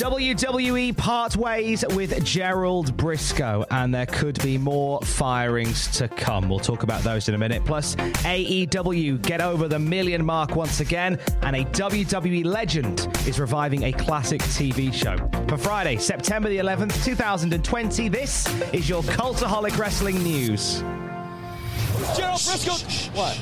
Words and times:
WWE 0.00 0.96
part 0.96 1.36
ways 1.36 1.84
with 1.90 2.24
Gerald 2.24 2.96
Brisco, 2.96 3.66
and 3.70 3.94
there 3.94 4.06
could 4.06 4.42
be 4.42 4.56
more 4.56 4.98
firings 5.02 5.88
to 5.98 6.08
come. 6.08 6.48
We'll 6.48 6.58
talk 6.58 6.84
about 6.84 7.02
those 7.02 7.28
in 7.28 7.34
a 7.34 7.38
minute. 7.38 7.66
Plus, 7.66 7.96
AEW 7.96 9.20
get 9.20 9.42
over 9.42 9.68
the 9.68 9.78
million 9.78 10.24
mark 10.24 10.56
once 10.56 10.80
again, 10.80 11.18
and 11.42 11.54
a 11.54 11.66
WWE 11.66 12.46
legend 12.46 13.08
is 13.26 13.38
reviving 13.38 13.82
a 13.82 13.92
classic 13.92 14.40
TV 14.40 14.90
show. 14.90 15.18
For 15.48 15.58
Friday, 15.58 15.98
September 15.98 16.48
the 16.48 16.56
11th, 16.56 17.04
2020, 17.04 18.08
this 18.08 18.46
is 18.72 18.88
your 18.88 19.02
Cultaholic 19.02 19.76
Wrestling 19.76 20.22
News. 20.22 20.78
Gerald 22.16 22.40
Brisco. 22.40 23.14
What? 23.14 23.38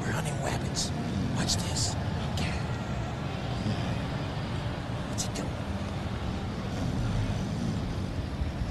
We're 0.00 0.12
hunting 0.12 0.42
rabbits. 0.42 0.90
Watch 1.36 1.56
this. 1.56 1.94
Okay. 2.36 2.48
What's 5.10 5.24
he 5.26 5.34
doing? 5.34 5.48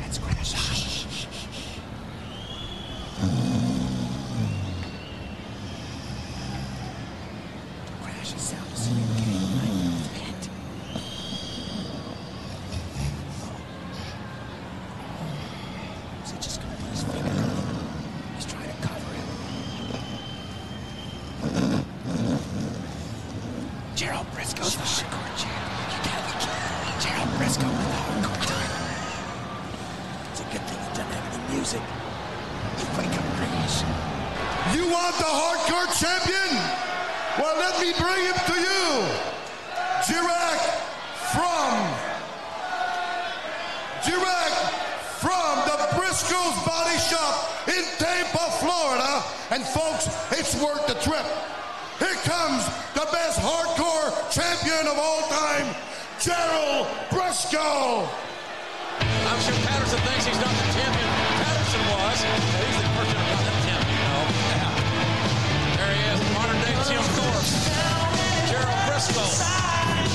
That's 0.02 0.17
Crash. 0.17 0.53
Shh, 0.53 0.55
shh, 0.55 1.05
shh, 1.11 1.27
shh. 1.41 1.80
Crash 8.02 8.33
is 8.33 8.41
sound 8.41 8.71
asleep. 8.73 9.03
Okay, 9.15 9.37
right? 9.58 9.93
Hit. 10.14 10.43
Is 16.25 16.31
he 16.31 16.37
just 16.37 16.61
gonna 16.61 16.75
put 16.75 16.89
his 16.89 17.03
finger 17.03 17.30
in 17.30 17.33
it? 17.37 17.41
He's 18.36 18.45
trying 18.45 18.69
to 18.69 18.75
cover 18.87 19.11
it. 19.15 19.25
Gerald 23.95 24.27
Brisco's 24.32 24.76
the 24.76 24.83
hardcore 24.83 25.32
champion. 25.37 25.87
You 25.91 25.99
gotta 26.05 26.23
be 26.27 26.33
kidding. 26.43 26.99
Gerald 27.03 27.30
Brisco 27.37 27.67
with 27.67 27.87
the 27.87 27.91
hardcore 27.97 28.45
title. 28.47 28.76
It's 30.37 30.45
a 30.45 30.53
good 30.53 30.67
thing 30.70 30.77
he 30.77 30.89
doesn't 30.93 31.14
have 31.17 31.33
any 31.33 31.55
music. 31.58 31.81
You 31.81 32.86
wake 32.93 33.09
up 33.09 33.25
Crash. 33.42 33.81
You 34.70 34.86
want 34.86 35.17
the 35.17 35.25
hardcore 35.25 35.89
champion? 35.98 36.53
Well, 37.42 37.58
let 37.58 37.81
me 37.81 37.89
bring 37.98 38.21
him 38.21 38.37
to 38.45 38.58
you. 38.61 38.86
Jirak 40.05 40.61
from 41.33 41.73
Jirak 44.05 44.53
from 45.17 45.58
the 45.65 45.77
Brisco's 45.97 46.58
Body 46.70 46.99
Shop 47.02 47.49
in 47.70 47.81
Tampa, 47.97 48.45
Florida. 48.61 49.23
And 49.49 49.65
folks, 49.65 50.05
it's 50.37 50.53
worth 50.61 50.86
the 50.86 51.02
trip. 51.02 51.26
Here 51.97 52.14
comes 52.30 52.64
the 52.93 53.09
best 53.09 53.39
hardcore 53.42 54.14
champion 54.30 54.86
of 54.86 54.99
all 54.99 55.23
time, 55.30 55.73
Gerald 56.21 56.86
Brisco. 57.09 58.27
I'm 59.27 59.42
sure 59.43 59.60
Patterson 59.67 59.99
thinks 60.08 60.23
he's 60.26 60.39
not 60.39 60.54
the 60.55 60.67
champion. 60.71 61.10
Patterson 61.43 61.83
was. 61.92 62.17
He's 62.23 62.80
the 62.80 62.89
first 62.95 63.11
intercontinental 63.11 63.61
champion, 63.67 63.92
you 63.92 64.08
know. 64.08 64.23
Yeah. 64.55 64.71
There 65.76 65.92
he 65.92 66.02
is, 66.15 66.20
modern 66.32 66.60
day 66.64 66.73
Jim 66.88 67.04
Thorpe. 67.15 67.48
Gerald 68.48 68.82
Brisco. 68.88 69.26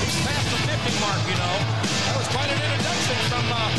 He's 0.01 0.17
past 0.25 0.47
the 0.49 0.59
50 0.65 0.97
mark, 0.97 1.21
you 1.29 1.37
know. 1.37 1.55
That 2.09 2.15
was 2.17 2.27
quite 2.33 2.49
an 2.49 2.57
introduction 2.57 3.17
from 3.29 3.45
uh, 3.53 3.69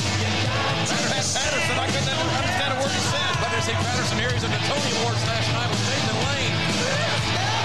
Patterson. 0.87 1.77
I 1.83 1.87
couldn't 1.91 2.15
understand 2.15 2.71
a 2.71 2.77
word 2.79 2.95
he 2.95 3.03
said. 3.11 3.33
But 3.43 3.51
to 3.55 3.61
see 3.67 3.75
Patterson 3.75 4.19
here, 4.19 4.31
he's 4.31 4.45
at 4.47 4.55
the 4.55 4.63
Tony 4.71 4.91
Awards 5.03 5.23
last 5.27 5.49
night 5.51 5.69
with 5.69 5.83
Nathan 5.91 6.19
Lane. 6.31 6.57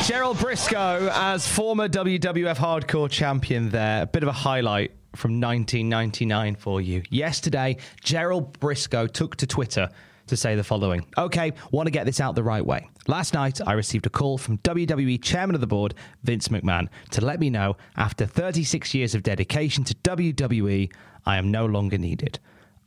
Gerald 0.09 0.37
Brisco 0.37 1.09
as 1.13 1.47
former 1.47 1.87
WWF 1.87 2.57
Hardcore 2.57 3.09
Champion 3.09 3.69
there. 3.69 4.03
A 4.03 4.07
bit 4.07 4.23
of 4.23 4.29
a 4.29 4.33
highlight 4.33 4.91
from 5.19 5.31
1999 5.39 6.55
for 6.55 6.81
you. 6.81 7.03
Yesterday, 7.09 7.77
Gerald 8.01 8.57
Brisco 8.59 9.11
took 9.11 9.35
to 9.35 9.45
Twitter 9.45 9.89
to 10.27 10.37
say 10.37 10.55
the 10.55 10.63
following 10.63 11.05
Okay, 11.17 11.51
want 11.71 11.87
to 11.87 11.91
get 11.91 12.05
this 12.05 12.21
out 12.21 12.35
the 12.35 12.43
right 12.43 12.65
way. 12.65 12.89
Last 13.07 13.33
night, 13.33 13.59
I 13.65 13.73
received 13.73 14.05
a 14.05 14.09
call 14.09 14.37
from 14.37 14.59
WWE 14.59 15.21
Chairman 15.21 15.55
of 15.55 15.61
the 15.61 15.67
Board, 15.67 15.93
Vince 16.23 16.47
McMahon, 16.47 16.87
to 17.11 17.25
let 17.25 17.39
me 17.39 17.49
know 17.49 17.75
after 17.97 18.25
36 18.25 18.93
years 18.93 19.13
of 19.13 19.23
dedication 19.23 19.83
to 19.83 19.95
WWE, 19.95 20.91
I 21.25 21.37
am 21.37 21.51
no 21.51 21.65
longer 21.65 21.97
needed. 21.97 22.39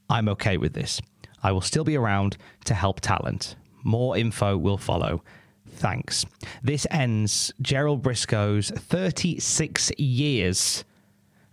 I'm 0.08 0.28
okay 0.30 0.56
with 0.56 0.72
this. 0.72 1.00
I 1.42 1.52
will 1.52 1.60
still 1.60 1.84
be 1.84 1.96
around 1.96 2.36
to 2.64 2.74
help 2.74 3.00
talent. 3.00 3.56
More 3.82 4.16
info 4.16 4.56
will 4.56 4.78
follow. 4.78 5.22
Thanks. 5.68 6.24
This 6.62 6.86
ends 6.90 7.52
Gerald 7.60 8.02
Brisco's 8.02 8.70
36 8.70 9.90
years 9.98 10.84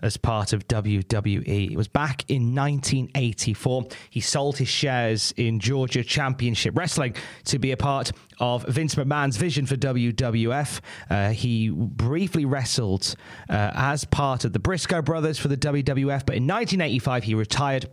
as 0.02 0.18
part 0.18 0.54
of 0.54 0.68
WWE. 0.68 1.72
It 1.72 1.78
was 1.78 1.88
back 1.88 2.26
in 2.30 2.56
1984. 2.56 3.86
He 4.10 4.22
sold 4.22 4.58
his 4.58 4.68
shares 4.68 5.34
in 5.38 5.60
Georgia 5.60 6.04
Championship 6.04 6.78
Wrestling 6.78 7.16
to 7.46 7.60
be 7.60 7.72
a 7.72 7.78
part 7.78 8.12
of 8.40 8.66
Vince 8.66 8.96
McMahon's 8.96 9.38
vision 9.38 9.66
for 9.66 9.76
WWF. 9.76 10.80
Uh, 11.10 11.30
he 11.30 11.70
briefly 11.70 12.46
wrestled 12.46 13.16
uh, 13.50 13.72
as 13.74 14.06
part 14.06 14.46
of 14.46 14.54
the 14.54 14.60
Brisco 14.60 15.04
brothers 15.04 15.38
for 15.38 15.48
the 15.48 15.58
WWF, 15.58 16.26
but 16.26 16.36
in 16.36 16.48
1985 16.48 17.24
he 17.24 17.36
retired 17.36 17.90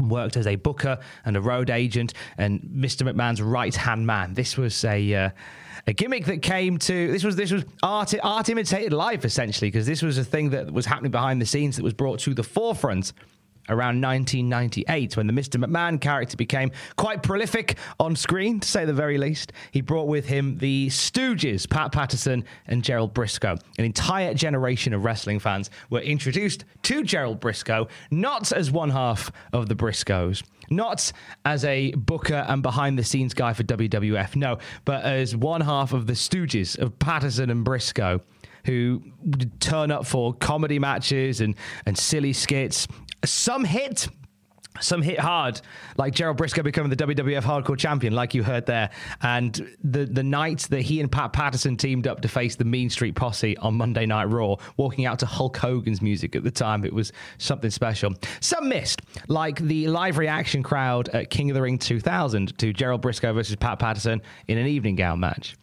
worked 0.00 0.36
as 0.36 0.46
a 0.46 0.56
booker 0.56 0.98
and 1.24 1.36
a 1.36 1.40
road 1.40 1.70
agent 1.70 2.14
and 2.38 2.60
Mr. 2.60 3.10
McMahon's 3.10 3.42
right 3.42 3.74
hand 3.74 4.06
man. 4.06 4.34
This 4.34 4.56
was 4.56 4.84
a 4.84 5.14
uh, 5.14 5.30
a 5.86 5.92
gimmick 5.92 6.24
that 6.26 6.42
came 6.42 6.78
to 6.78 7.12
this 7.12 7.24
was 7.24 7.36
this 7.36 7.52
was 7.52 7.64
art 7.82 8.14
art 8.22 8.48
imitated 8.48 8.92
life 8.92 9.24
essentially 9.24 9.70
because 9.70 9.86
this 9.86 10.02
was 10.02 10.18
a 10.18 10.24
thing 10.24 10.50
that 10.50 10.72
was 10.72 10.86
happening 10.86 11.10
behind 11.10 11.40
the 11.40 11.46
scenes 11.46 11.76
that 11.76 11.82
was 11.82 11.92
brought 11.92 12.18
to 12.20 12.34
the 12.34 12.42
forefront 12.42 13.12
around 13.68 14.00
1998 14.00 15.16
when 15.16 15.26
the 15.26 15.32
Mr. 15.32 15.62
McMahon 15.62 16.00
character 16.00 16.36
became 16.36 16.70
quite 16.96 17.22
prolific 17.22 17.76
on 17.98 18.16
screen, 18.16 18.60
to 18.60 18.68
say 18.68 18.84
the 18.84 18.92
very 18.92 19.18
least. 19.18 19.52
He 19.70 19.80
brought 19.80 20.08
with 20.08 20.26
him 20.26 20.58
the 20.58 20.88
Stooges, 20.88 21.68
Pat 21.68 21.92
Patterson 21.92 22.44
and 22.66 22.82
Gerald 22.82 23.14
Brisco. 23.14 23.58
An 23.78 23.84
entire 23.84 24.34
generation 24.34 24.92
of 24.92 25.04
wrestling 25.04 25.38
fans 25.38 25.70
were 25.90 26.00
introduced 26.00 26.64
to 26.82 27.02
Gerald 27.02 27.40
Brisco, 27.40 27.88
not 28.10 28.52
as 28.52 28.70
one 28.70 28.90
half 28.90 29.30
of 29.52 29.68
the 29.68 29.74
Briscos. 29.74 30.42
Not 30.70 31.12
as 31.44 31.64
a 31.66 31.92
booker 31.92 32.46
and 32.48 32.62
behind 32.62 32.98
the 32.98 33.04
scenes 33.04 33.34
guy 33.34 33.52
for 33.52 33.64
WWF, 33.64 34.34
no, 34.34 34.58
but 34.86 35.04
as 35.04 35.36
one 35.36 35.60
half 35.60 35.92
of 35.92 36.06
the 36.06 36.14
Stooges 36.14 36.78
of 36.78 36.98
Patterson 36.98 37.50
and 37.50 37.66
Brisco 37.66 38.22
who 38.64 39.02
turn 39.60 39.90
up 39.90 40.06
for 40.06 40.32
comedy 40.34 40.78
matches 40.78 41.40
and, 41.40 41.54
and 41.86 41.96
silly 41.96 42.32
skits. 42.32 42.88
Some 43.24 43.64
hit, 43.64 44.08
some 44.80 45.02
hit 45.02 45.18
hard, 45.18 45.60
like 45.96 46.14
Gerald 46.14 46.36
Brisco 46.36 46.62
becoming 46.64 46.90
the 46.90 46.96
WWF 46.96 47.42
Hardcore 47.42 47.78
Champion, 47.78 48.12
like 48.12 48.34
you 48.34 48.42
heard 48.42 48.66
there, 48.66 48.90
and 49.22 49.68
the 49.82 50.04
the 50.04 50.22
night 50.22 50.66
that 50.70 50.82
he 50.82 51.00
and 51.00 51.10
Pat 51.10 51.32
Patterson 51.32 51.76
teamed 51.76 52.06
up 52.06 52.20
to 52.22 52.28
face 52.28 52.56
the 52.56 52.64
Mean 52.64 52.90
Street 52.90 53.14
Posse 53.14 53.56
on 53.58 53.74
Monday 53.74 54.06
Night 54.06 54.24
Raw, 54.24 54.56
walking 54.76 55.06
out 55.06 55.18
to 55.20 55.26
Hulk 55.26 55.56
Hogan's 55.56 56.02
music 56.02 56.34
at 56.34 56.42
the 56.42 56.50
time, 56.50 56.84
it 56.84 56.92
was 56.92 57.12
something 57.38 57.70
special. 57.70 58.14
Some 58.40 58.68
missed, 58.68 59.02
like 59.28 59.58
the 59.60 59.86
live 59.88 60.18
reaction 60.18 60.62
crowd 60.62 61.08
at 61.10 61.30
King 61.30 61.50
of 61.50 61.54
the 61.54 61.62
Ring 61.62 61.78
2000 61.78 62.58
to 62.58 62.72
Gerald 62.72 63.02
Brisco 63.02 63.32
versus 63.32 63.56
Pat 63.56 63.78
Patterson 63.78 64.20
in 64.48 64.58
an 64.58 64.66
evening 64.66 64.96
gown 64.96 65.20
match. 65.20 65.56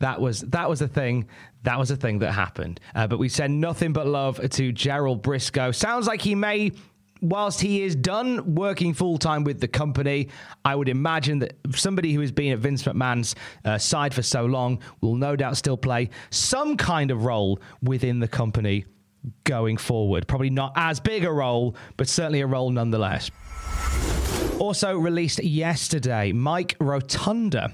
That 0.00 0.20
was 0.20 0.40
that 0.40 0.68
was 0.68 0.82
a 0.82 0.88
thing. 0.88 1.28
That 1.62 1.78
was 1.78 1.90
a 1.90 1.96
thing 1.96 2.18
that 2.18 2.32
happened. 2.32 2.80
Uh, 2.94 3.06
but 3.06 3.18
we 3.18 3.28
send 3.28 3.60
nothing 3.60 3.92
but 3.92 4.06
love 4.06 4.40
to 4.50 4.72
Gerald 4.72 5.22
Brisco. 5.22 5.74
Sounds 5.74 6.06
like 6.06 6.20
he 6.20 6.34
may 6.34 6.72
whilst 7.20 7.60
he 7.60 7.82
is 7.82 7.96
done 7.96 8.54
working 8.54 8.94
full 8.94 9.18
time 9.18 9.44
with 9.44 9.60
the 9.60 9.68
company, 9.68 10.28
I 10.64 10.74
would 10.74 10.88
imagine 10.88 11.38
that 11.40 11.56
somebody 11.74 12.12
who 12.12 12.20
has 12.20 12.32
been 12.32 12.52
at 12.52 12.58
Vince 12.58 12.82
McMahon's 12.82 13.34
uh, 13.64 13.78
side 13.78 14.14
for 14.14 14.22
so 14.22 14.44
long 14.44 14.80
will 15.00 15.14
no 15.14 15.36
doubt 15.36 15.56
still 15.56 15.76
play 15.76 16.10
some 16.30 16.76
kind 16.76 17.10
of 17.10 17.24
role 17.24 17.60
within 17.82 18.20
the 18.20 18.28
company 18.28 18.84
going 19.44 19.76
forward. 19.76 20.28
Probably 20.28 20.50
not 20.50 20.72
as 20.76 21.00
big 21.00 21.24
a 21.24 21.32
role, 21.32 21.76
but 21.96 22.08
certainly 22.08 22.40
a 22.40 22.46
role 22.46 22.70
nonetheless. 22.70 23.30
Also 24.58 24.96
released 24.96 25.42
yesterday, 25.42 26.32
Mike 26.32 26.76
Rotunda 26.78 27.72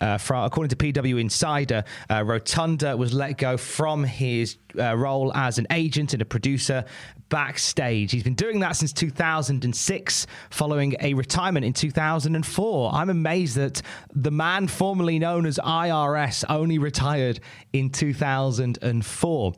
uh, 0.00 0.18
from, 0.18 0.44
according 0.44 0.70
to 0.70 0.76
PW 0.76 1.20
Insider, 1.20 1.84
uh, 2.10 2.24
Rotunda 2.24 2.96
was 2.96 3.12
let 3.12 3.38
go 3.38 3.56
from 3.56 4.04
his 4.04 4.56
uh, 4.78 4.96
role 4.96 5.32
as 5.34 5.58
an 5.58 5.66
agent 5.70 6.12
and 6.12 6.22
a 6.22 6.24
producer 6.24 6.84
backstage. 7.30 8.10
He's 8.10 8.24
been 8.24 8.34
doing 8.34 8.60
that 8.60 8.72
since 8.72 8.92
2006, 8.92 10.26
following 10.50 10.96
a 11.00 11.14
retirement 11.14 11.64
in 11.64 11.72
2004. 11.72 12.90
I'm 12.92 13.08
amazed 13.08 13.56
that 13.56 13.80
the 14.12 14.30
man 14.30 14.66
formerly 14.68 15.18
known 15.18 15.46
as 15.46 15.58
IRS 15.58 16.44
only 16.48 16.78
retired 16.78 17.40
in 17.72 17.88
2004. 17.90 19.52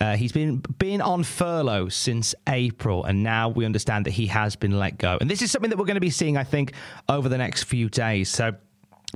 Uh, 0.00 0.16
he's 0.16 0.32
been 0.32 0.62
been 0.78 1.00
on 1.00 1.22
furlough 1.22 1.88
since 1.88 2.34
April, 2.48 3.04
and 3.04 3.22
now 3.22 3.48
we 3.48 3.64
understand 3.64 4.06
that 4.06 4.12
he 4.12 4.26
has 4.26 4.56
been 4.56 4.78
let 4.78 4.98
go. 4.98 5.18
And 5.20 5.30
this 5.30 5.42
is 5.42 5.50
something 5.50 5.70
that 5.70 5.76
we're 5.76 5.84
going 5.84 5.94
to 5.96 6.00
be 6.00 6.10
seeing, 6.10 6.36
I 6.36 6.44
think, 6.44 6.72
over 7.08 7.28
the 7.28 7.38
next 7.38 7.64
few 7.64 7.88
days. 7.88 8.28
So 8.28 8.52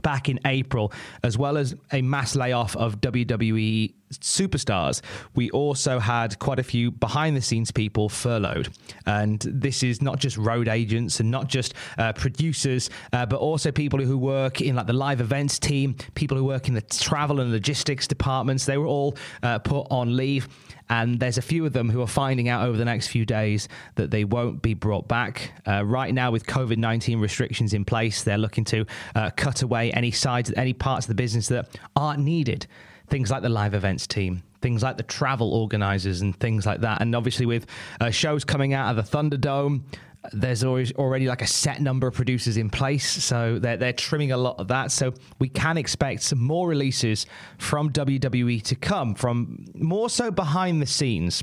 back 0.01 0.29
in 0.29 0.41
April, 0.47 0.93
as 1.23 1.37
well 1.37 1.59
as 1.59 1.75
a 1.93 2.01
mass 2.01 2.35
layoff 2.35 2.75
of 2.77 3.01
WWE 3.01 3.93
superstars, 4.13 5.01
we 5.35 5.51
also 5.51 5.99
had 5.99 6.39
quite 6.39 6.59
a 6.59 6.63
few 6.63 6.91
behind 6.91 7.37
the 7.37 7.41
scenes 7.41 7.71
people 7.71 8.09
furloughed. 8.09 8.69
And 9.07 9.41
this 9.41 9.83
is 9.83 10.01
not 10.01 10.19
just 10.19 10.37
road 10.37 10.69
agents 10.69 11.21
and 11.21 11.31
not 11.31 11.49
just 11.49 11.75
uh, 11.99 12.13
producers, 12.13 12.91
uh, 13.13 13.27
but 13.27 13.39
also 13.39 13.71
people 13.71 14.01
who 14.01 14.17
work 14.19 14.61
in 14.61 14.77
like 14.77 14.87
the 14.87 14.93
live 14.93 15.21
events 15.21 15.59
team, 15.59 15.95
people 16.15 16.37
who 16.37 16.45
work 16.45 16.69
in 16.69 16.75
the 16.75 16.83
travel 16.83 17.41
and 17.41 17.53
logistics 17.53 18.07
departments. 18.07 18.67
They 18.67 18.79
were 18.79 18.87
all 18.87 19.17
uh, 19.43 19.59
put 19.59 19.87
on 19.91 20.17
leave. 20.17 20.49
And 20.89 21.21
there's 21.21 21.39
a 21.39 21.43
few 21.43 21.65
of 21.67 21.73
them 21.73 21.91
who 21.91 22.01
are 22.03 22.07
finding 22.07 22.49
out 22.49 22.67
over 22.67 22.77
the 22.77 22.85
next 22.85 23.09
few 23.09 23.25
days 23.25 23.69
that 23.95 24.11
they 24.11 24.25
won't 24.25 24.63
be 24.63 24.75
brought 24.75 25.09
back. 25.09 25.53
Uh, 25.67 25.85
right 25.85 26.13
now, 26.13 26.31
with 26.31 26.47
COVID 26.47 26.77
19 26.77 27.21
restrictions 27.21 27.73
in 27.75 27.85
place, 27.85 28.23
they're 28.23 28.39
looking 28.39 28.65
to 28.65 28.87
uh, 29.15 29.31
cut 29.37 29.63
away 29.63 29.93
any 29.93 30.11
sides, 30.11 30.53
any 30.57 30.73
parts 30.73 31.07
of 31.07 31.09
the 31.09 31.15
business 31.15 31.49
that 31.49 31.69
aren't 31.97 32.21
needed. 32.21 32.67
Things 33.09 33.31
like 33.31 33.43
the 33.43 33.49
live 33.49 33.75
events 33.75 34.07
team, 34.07 34.43
things 34.63 34.83
like 34.83 34.97
the 34.97 35.03
travel 35.03 35.53
organizers, 35.53 36.21
and 36.21 36.39
things 36.39 36.65
like 36.65 36.81
that. 36.81 37.03
And 37.03 37.15
obviously, 37.15 37.47
with 37.47 37.67
uh, 38.01 38.11
shows 38.11 38.45
coming 38.45 38.73
out 38.73 38.97
of 38.97 38.97
the 38.97 39.17
Thunderdome, 39.17 39.83
there's 40.33 40.63
always 40.63 40.93
already 40.93 41.27
like 41.27 41.43
a 41.43 41.47
set 41.47 41.81
number 41.81 42.07
of 42.07 42.15
producers 42.15 42.57
in 42.57 42.71
place, 42.71 43.09
so 43.09 43.59
they're 43.59 43.77
they're 43.77 43.93
trimming 43.93 44.33
a 44.33 44.37
lot 44.37 44.59
of 44.59 44.69
that. 44.69 44.93
So 44.93 45.13
we 45.39 45.49
can 45.49 45.77
expect 45.77 46.23
some 46.23 46.41
more 46.41 46.69
releases 46.69 47.27
from 47.59 47.91
WWE 47.91 48.63
to 48.63 48.77
come, 48.77 49.15
from 49.15 49.67
more 49.75 50.09
so 50.09 50.31
behind 50.31 50.81
the 50.81 50.87
scenes. 50.87 51.43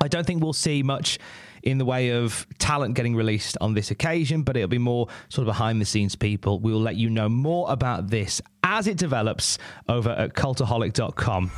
I 0.00 0.08
don't 0.08 0.26
think 0.26 0.42
we'll 0.42 0.52
see 0.52 0.82
much 0.82 1.18
in 1.62 1.78
the 1.78 1.84
way 1.84 2.10
of 2.10 2.46
talent 2.58 2.94
getting 2.94 3.14
released 3.14 3.56
on 3.60 3.74
this 3.74 3.90
occasion, 3.90 4.42
but 4.42 4.56
it'll 4.56 4.68
be 4.68 4.78
more 4.78 5.06
sort 5.28 5.46
of 5.46 5.52
behind 5.52 5.80
the 5.80 5.84
scenes 5.84 6.16
people. 6.16 6.58
We 6.58 6.72
will 6.72 6.80
let 6.80 6.96
you 6.96 7.08
know 7.08 7.28
more 7.28 7.70
about 7.70 8.08
this 8.08 8.42
as 8.64 8.88
it 8.88 8.96
develops 8.98 9.58
over 9.88 10.10
at 10.10 10.34
cultaholic.com. 10.34 11.52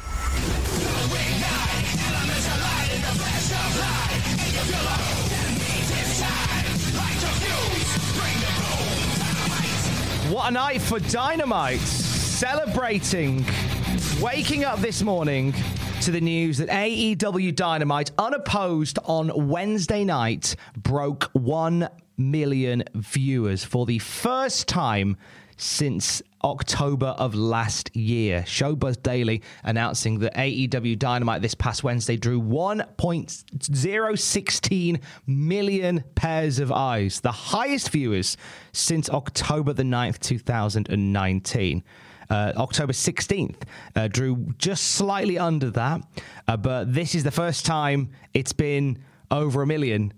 What 10.31 10.49
a 10.49 10.53
night 10.53 10.81
for 10.81 10.99
Dynamite! 10.99 11.81
Celebrating, 11.81 13.45
waking 14.23 14.65
up 14.65 14.79
this 14.79 15.03
morning 15.03 15.53
to 16.01 16.11
the 16.11 16.21
news 16.21 16.57
that 16.57 16.71
AEW 16.71 17.55
Dynamite, 17.55 18.11
unopposed 18.17 18.99
on 19.05 19.49
Wednesday 19.51 20.03
night, 20.03 20.57
broke 20.79 21.25
1 21.35 21.91
million 22.17 22.85
viewers 22.95 23.65
for 23.65 23.85
the 23.85 23.99
first 23.99 24.67
time 24.67 25.19
since 25.57 26.21
October 26.43 27.07
of 27.07 27.35
last 27.35 27.97
year. 27.97 28.43
Showbuzz 28.43 29.03
Daily 29.03 29.41
announcing 29.63 30.19
that 30.21 30.35
AEW 30.35 30.99
Dynamite 30.99 31.43
this 31.43 31.55
past 31.55 31.85
Wednesday 31.85 32.17
drew 32.17 32.41
1.016 32.41 35.01
million 35.27 36.05
pairs 36.15 36.59
of 36.59 36.71
eyes, 36.71 37.21
the 37.21 37.33
highest 37.33 37.91
viewers 37.91 38.37
since 38.73 39.11
October 39.11 39.73
the 39.73 39.83
9th, 39.83 40.21
2019. 40.21 41.83
Uh, 42.31 42.53
October 42.57 42.93
16th 42.93 43.65
uh, 43.97 44.09
drew 44.09 44.47
just 44.59 44.93
slightly 44.93 45.39
under 45.39 45.71
that, 45.71 46.01
uh, 46.49 46.57
but 46.57 46.91
this 46.93 47.15
is 47.15 47.23
the 47.23 47.31
first 47.31 47.65
time 47.67 48.09
it's 48.33 48.55
been 48.55 48.99
over 49.31 49.63
a 49.63 49.67
million 49.67 50.13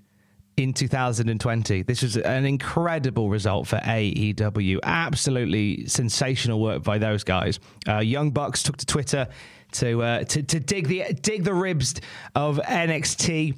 in 0.56 0.73
2020. 0.73 1.82
This 1.82 2.03
was 2.03 2.17
an 2.17 2.47
incredible 2.47 3.29
result 3.29 3.67
for 3.67 3.76
AEW. 3.76 4.79
Absolutely 4.82 5.87
sensational 5.87 6.61
work 6.61 6.82
by 6.82 6.99
those 6.99 7.25
guys. 7.25 7.61
Uh, 7.87 7.99
Young 7.99 8.31
Bucks 8.31 8.62
took 8.62 8.76
to 8.79 8.87
Twitter 8.87 9.29
to, 9.73 10.03
uh, 10.03 10.25
to 10.25 10.43
to 10.43 10.61
dig 10.61 10.87
the 10.87 11.12
dig 11.20 11.44
the 11.44 11.55
ribs 11.55 11.94
of 12.35 12.58
NXT. 12.58 13.56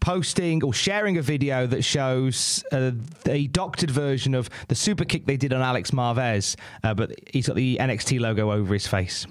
Posting 0.00 0.62
or 0.62 0.74
sharing 0.74 1.16
a 1.16 1.22
video 1.22 1.66
that 1.66 1.80
shows 1.80 2.62
uh, 2.72 2.90
a 3.24 3.46
doctored 3.46 3.90
version 3.90 4.34
of 4.34 4.50
the 4.68 4.74
super 4.74 5.06
kick 5.06 5.24
they 5.24 5.38
did 5.38 5.50
on 5.54 5.62
Alex 5.62 5.92
Marvez, 5.92 6.56
uh, 6.82 6.92
but 6.92 7.14
he's 7.32 7.46
got 7.46 7.56
the 7.56 7.78
NXT 7.80 8.20
logo 8.20 8.52
over 8.52 8.74
his 8.74 8.86
face. 8.86 9.26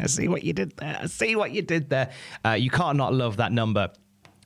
I 0.00 0.08
see 0.08 0.26
what 0.26 0.42
you 0.42 0.52
did 0.52 0.76
there. 0.78 0.98
I 1.00 1.06
see 1.06 1.36
what 1.36 1.52
you 1.52 1.62
did 1.62 1.90
there. 1.90 2.10
Uh, 2.44 2.50
you 2.50 2.70
can't 2.70 2.96
not 2.96 3.14
love 3.14 3.36
that 3.36 3.52
number 3.52 3.92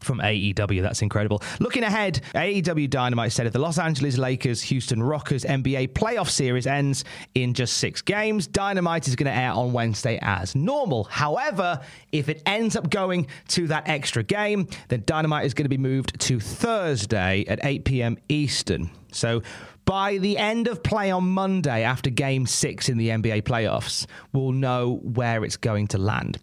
from 0.00 0.18
AEW. 0.18 0.82
That's 0.82 1.02
incredible. 1.02 1.42
Looking 1.60 1.84
ahead, 1.84 2.20
AEW 2.34 2.88
Dynamite 2.90 3.32
said 3.32 3.46
if 3.46 3.52
the 3.52 3.58
Los 3.58 3.78
Angeles 3.78 4.18
Lakers 4.18 4.62
Houston 4.62 5.02
Rockets 5.02 5.44
NBA 5.44 5.88
playoff 5.88 6.28
series 6.28 6.66
ends 6.66 7.04
in 7.34 7.54
just 7.54 7.78
six 7.78 8.02
games, 8.02 8.46
Dynamite 8.46 9.08
is 9.08 9.16
going 9.16 9.30
to 9.30 9.36
air 9.36 9.52
on 9.52 9.72
Wednesday 9.72 10.18
as 10.22 10.54
normal. 10.54 11.04
However, 11.04 11.80
if 12.12 12.28
it 12.28 12.42
ends 12.46 12.76
up 12.76 12.90
going 12.90 13.26
to 13.48 13.66
that 13.68 13.88
extra 13.88 14.22
game, 14.22 14.68
then 14.88 15.02
Dynamite 15.06 15.46
is 15.46 15.54
going 15.54 15.64
to 15.64 15.70
be 15.70 15.78
moved 15.78 16.18
to 16.20 16.40
Thursday 16.40 17.44
at 17.46 17.60
8 17.62 17.84
p.m. 17.84 18.18
Eastern. 18.28 18.90
So, 19.12 19.42
by 19.84 20.18
the 20.18 20.38
end 20.38 20.68
of 20.68 20.84
play 20.84 21.10
on 21.10 21.28
Monday, 21.28 21.82
after 21.82 22.10
game 22.10 22.46
six 22.46 22.88
in 22.88 22.96
the 22.96 23.08
NBA 23.08 23.42
playoffs, 23.42 24.06
we'll 24.32 24.52
know 24.52 25.00
where 25.02 25.44
it's 25.44 25.56
going 25.56 25.88
to 25.88 25.98
land. 25.98 26.38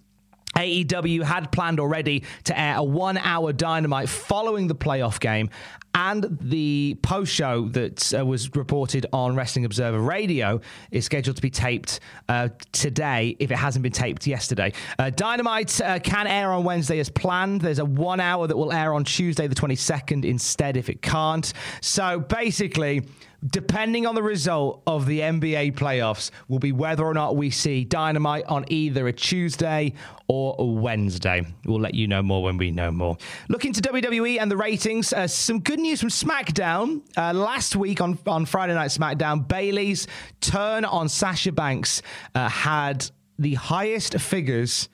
AEW 0.58 1.24
had 1.24 1.52
planned 1.52 1.80
already 1.80 2.24
to 2.46 2.60
air 2.60 2.78
a 2.78 2.84
one 2.84 3.18
hour 3.18 3.54
dynamite 3.54 4.10
following 4.10 4.68
the 4.68 4.76
playoff 4.76 5.20
game. 5.20 5.50
And 5.94 6.38
the 6.42 6.96
post 7.02 7.34
show 7.34 7.70
that 7.70 8.14
uh, 8.14 8.24
was 8.24 8.56
reported 8.56 9.08
on 9.12 9.36
Wrestling 9.36 9.66
Observer 9.66 10.00
Radio 10.00 10.62
is 10.92 11.06
scheduled 11.06 11.38
to 11.38 11.42
be 11.42 11.50
taped 11.50 12.02
uh, 12.30 12.50
today 12.72 13.36
if 13.40 13.50
it 13.50 13.56
hasn't 13.56 13.82
been 13.82 13.92
taped 13.92 14.28
yesterday. 14.28 14.74
Uh, 15.00 15.10
Dynamite 15.10 15.82
uh, 15.82 15.98
can 15.98 16.28
air 16.28 16.52
on 16.52 16.64
Wednesday 16.64 17.00
as 17.00 17.10
planned. 17.10 17.62
There's 17.62 17.80
a 17.80 17.86
one 17.86 18.20
hour 18.20 18.46
that 18.46 18.56
will 18.56 18.72
air 18.72 18.94
on 18.94 19.06
Tuesday, 19.06 19.48
the 19.48 19.56
22nd, 19.56 20.24
instead 20.24 20.78
if 20.78 20.88
it 20.88 21.02
can't. 21.02 21.52
So 21.82 22.20
basically, 22.20 23.02
depending 23.46 24.06
on 24.06 24.16
the 24.16 24.24
result 24.24 24.82
of 24.88 25.06
the 25.06 25.20
NBA 25.20 25.76
playoffs, 25.76 26.32
will 26.48 26.60
be 26.60 26.72
whether 26.72 27.04
or 27.04 27.14
not 27.14 27.36
we 27.36 27.50
see 27.50 27.84
Dynamite 27.84 28.46
on 28.46 28.66
either 28.70 29.08
a 29.08 29.14
Tuesday 29.14 29.94
or 30.28 30.56
a 30.58 30.66
Wednesday. 30.66 31.46
We'll 31.66 31.80
let 31.80 31.94
you 31.94 32.08
know 32.08 32.24
more 32.24 32.44
when 32.44 32.58
we 32.58 32.72
know 32.72 32.92
more. 32.92 33.18
Looking 33.50 33.74
to 33.74 33.82
WWE 33.82 34.40
and 34.40 34.50
the 34.50 34.58
ratings, 34.58 35.14
uh, 35.14 35.28
some 35.28 35.60
good 35.60 35.80
news 35.80 36.00
from 36.00 36.10
SmackDown. 36.10 37.02
Uh, 37.16 37.34
last 37.34 37.76
week 37.76 38.02
on, 38.02 38.18
on 38.26 38.46
Friday 38.46 38.74
Night 38.74 38.90
SmackDown, 38.90 39.48
Bayley's 39.48 40.08
turn 40.42 40.86
on 40.86 41.10
Sasha 41.10 41.52
Banks 41.52 42.02
uh, 42.36 42.50
had 42.50 43.10
the 43.40 43.54
highest 43.54 44.20
figures 44.20 44.90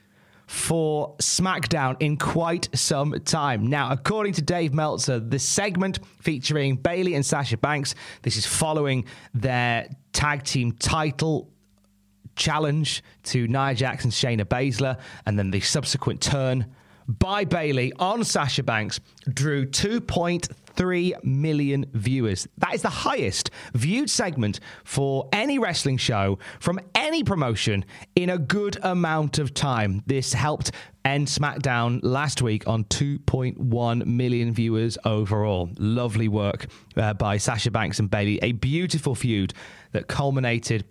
for 0.54 1.16
SmackDown 1.18 1.98
in 2.00 2.16
quite 2.16 2.70
some 2.76 3.12
time. 3.26 3.66
Now, 3.66 3.92
according 3.92 4.34
to 4.34 4.44
Dave 4.44 4.72
Meltzer, 4.72 5.20
the 5.20 5.40
segment 5.40 6.00
featuring 6.22 6.76
Bayley 6.76 7.16
and 7.16 7.26
Sasha 7.26 7.58
Banks, 7.58 7.96
this 8.22 8.38
is 8.38 8.46
following 8.46 9.06
their 9.34 9.90
tag 10.14 10.44
team 10.44 10.72
title 10.74 11.50
challenge 12.36 13.04
to 13.24 13.48
Nia 13.48 13.74
Jackson, 13.74 14.12
Shayna 14.12 14.46
Baszler, 14.46 15.00
and 15.26 15.40
then 15.40 15.50
the 15.50 15.60
subsequent 15.60 16.22
turn 16.22 16.68
by 17.08 17.46
Bayley 17.46 17.92
on 17.98 18.24
Sasha 18.24 18.62
Banks 18.62 19.00
drew 19.28 19.66
2.3 19.66 20.50
million 21.24 21.86
viewers. 21.94 22.48
That 22.58 22.74
is 22.74 22.82
the 22.82 22.90
highest 22.90 23.50
viewed 23.74 24.10
segment 24.10 24.60
for 24.84 25.30
any 25.32 25.60
wrestling 25.60 25.98
show 25.98 26.40
from 26.60 26.80
any 26.96 27.24
promotion 27.24 27.86
in 28.16 28.30
a 28.30 28.38
good 28.38 28.78
amount 28.84 29.40
of 29.40 29.54
time. 29.54 30.04
This 30.06 30.34
helped 30.34 30.72
end 31.06 31.28
SmackDown 31.28 32.00
last 32.02 32.42
week 32.42 32.68
on 32.68 32.86
2.1 32.86 34.06
million 34.06 34.54
viewers 34.54 34.98
overall. 35.06 35.70
Lovely 35.78 36.28
work 36.28 36.68
uh, 36.96 37.14
by 37.14 37.38
Sasha 37.38 37.72
Banks 37.72 38.00
and 38.00 38.10
Bayley. 38.10 38.40
A 38.42 38.54
beautiful 38.54 39.16
feud 39.16 39.54
that 39.92 40.08
culminated 40.08 40.86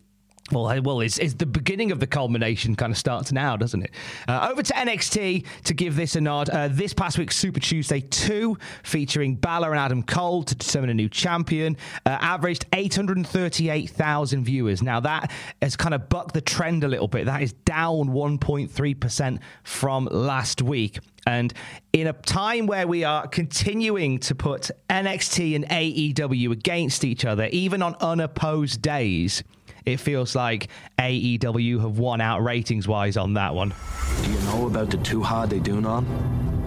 well, 0.51 0.83
well, 0.83 1.01
it's, 1.01 1.19
it's, 1.19 1.35
the 1.35 1.47
beginning 1.47 1.93
of 1.93 2.01
the 2.01 2.07
culmination 2.07 2.75
kind 2.75 2.91
of 2.91 2.99
starts 2.99 3.33
now, 3.33 3.57
doesn't 3.57 3.85
it? 3.85 3.91
Uh, 4.27 4.49
over 4.51 4.63
to 4.63 4.73
NXT 4.73 5.47
to 5.65 5.75
give 5.75 5.95
this 5.95 6.17
a 6.17 6.21
nod. 6.21 6.51
Uh, 6.51 6.69
this 6.69 6.93
past 6.93 7.17
week, 7.17 7.31
Super 7.31 7.61
Tuesday 7.61 8.01
2, 8.01 8.59
featuring 8.83 9.37
Balor 9.37 9.71
and 9.71 9.79
Adam 9.79 10.03
Cole 10.03 10.43
to 10.43 10.55
determine 10.55 10.91
a 10.91 10.95
new 10.95 11.09
champion, 11.09 11.77
uh, 12.05 12.19
averaged 12.21 12.67
838,000 12.73 14.45
viewers. 14.45 14.83
Now, 14.83 15.01
that 15.01 15.31
has 15.63 15.77
kind 15.77 15.95
of 15.95 16.09
bucked 16.09 16.35
the 16.35 16.41
trend 16.41 16.83
a 16.83 16.89
little 16.89 17.09
bit. 17.09 17.27
That 17.27 17.43
is 17.43 17.53
down 17.53 18.09
1.3% 18.09 19.39
from 19.63 20.09
last 20.11 20.61
week. 20.61 20.99
And 21.25 21.55
in 21.93 22.09
a 22.09 22.13
time 22.13 22.67
where 22.67 22.87
we 22.87 23.05
are 23.05 23.29
continuing 23.29 24.19
to 24.21 24.35
put 24.35 24.73
NXT 24.91 25.55
and 25.55 25.65
AEW 25.69 26.51
against 26.51 27.05
each 27.05 27.25
other, 27.25 27.47
even 27.53 27.81
on 27.81 27.95
unopposed 28.01 28.83
days, 28.83 29.45
it 29.85 29.99
feels 29.99 30.35
like 30.35 30.69
AEW 30.99 31.81
have 31.81 31.99
won 31.99 32.21
out 32.21 32.43
ratings 32.43 32.87
wise 32.87 33.17
on 33.17 33.35
that 33.35 33.55
one. 33.55 33.75
Do 34.23 34.31
you 34.31 34.39
know 34.41 34.67
about 34.67 34.91
the 34.91 34.99
Tuatha 34.99 35.49
De 35.49 35.61
Danann, 35.61 36.05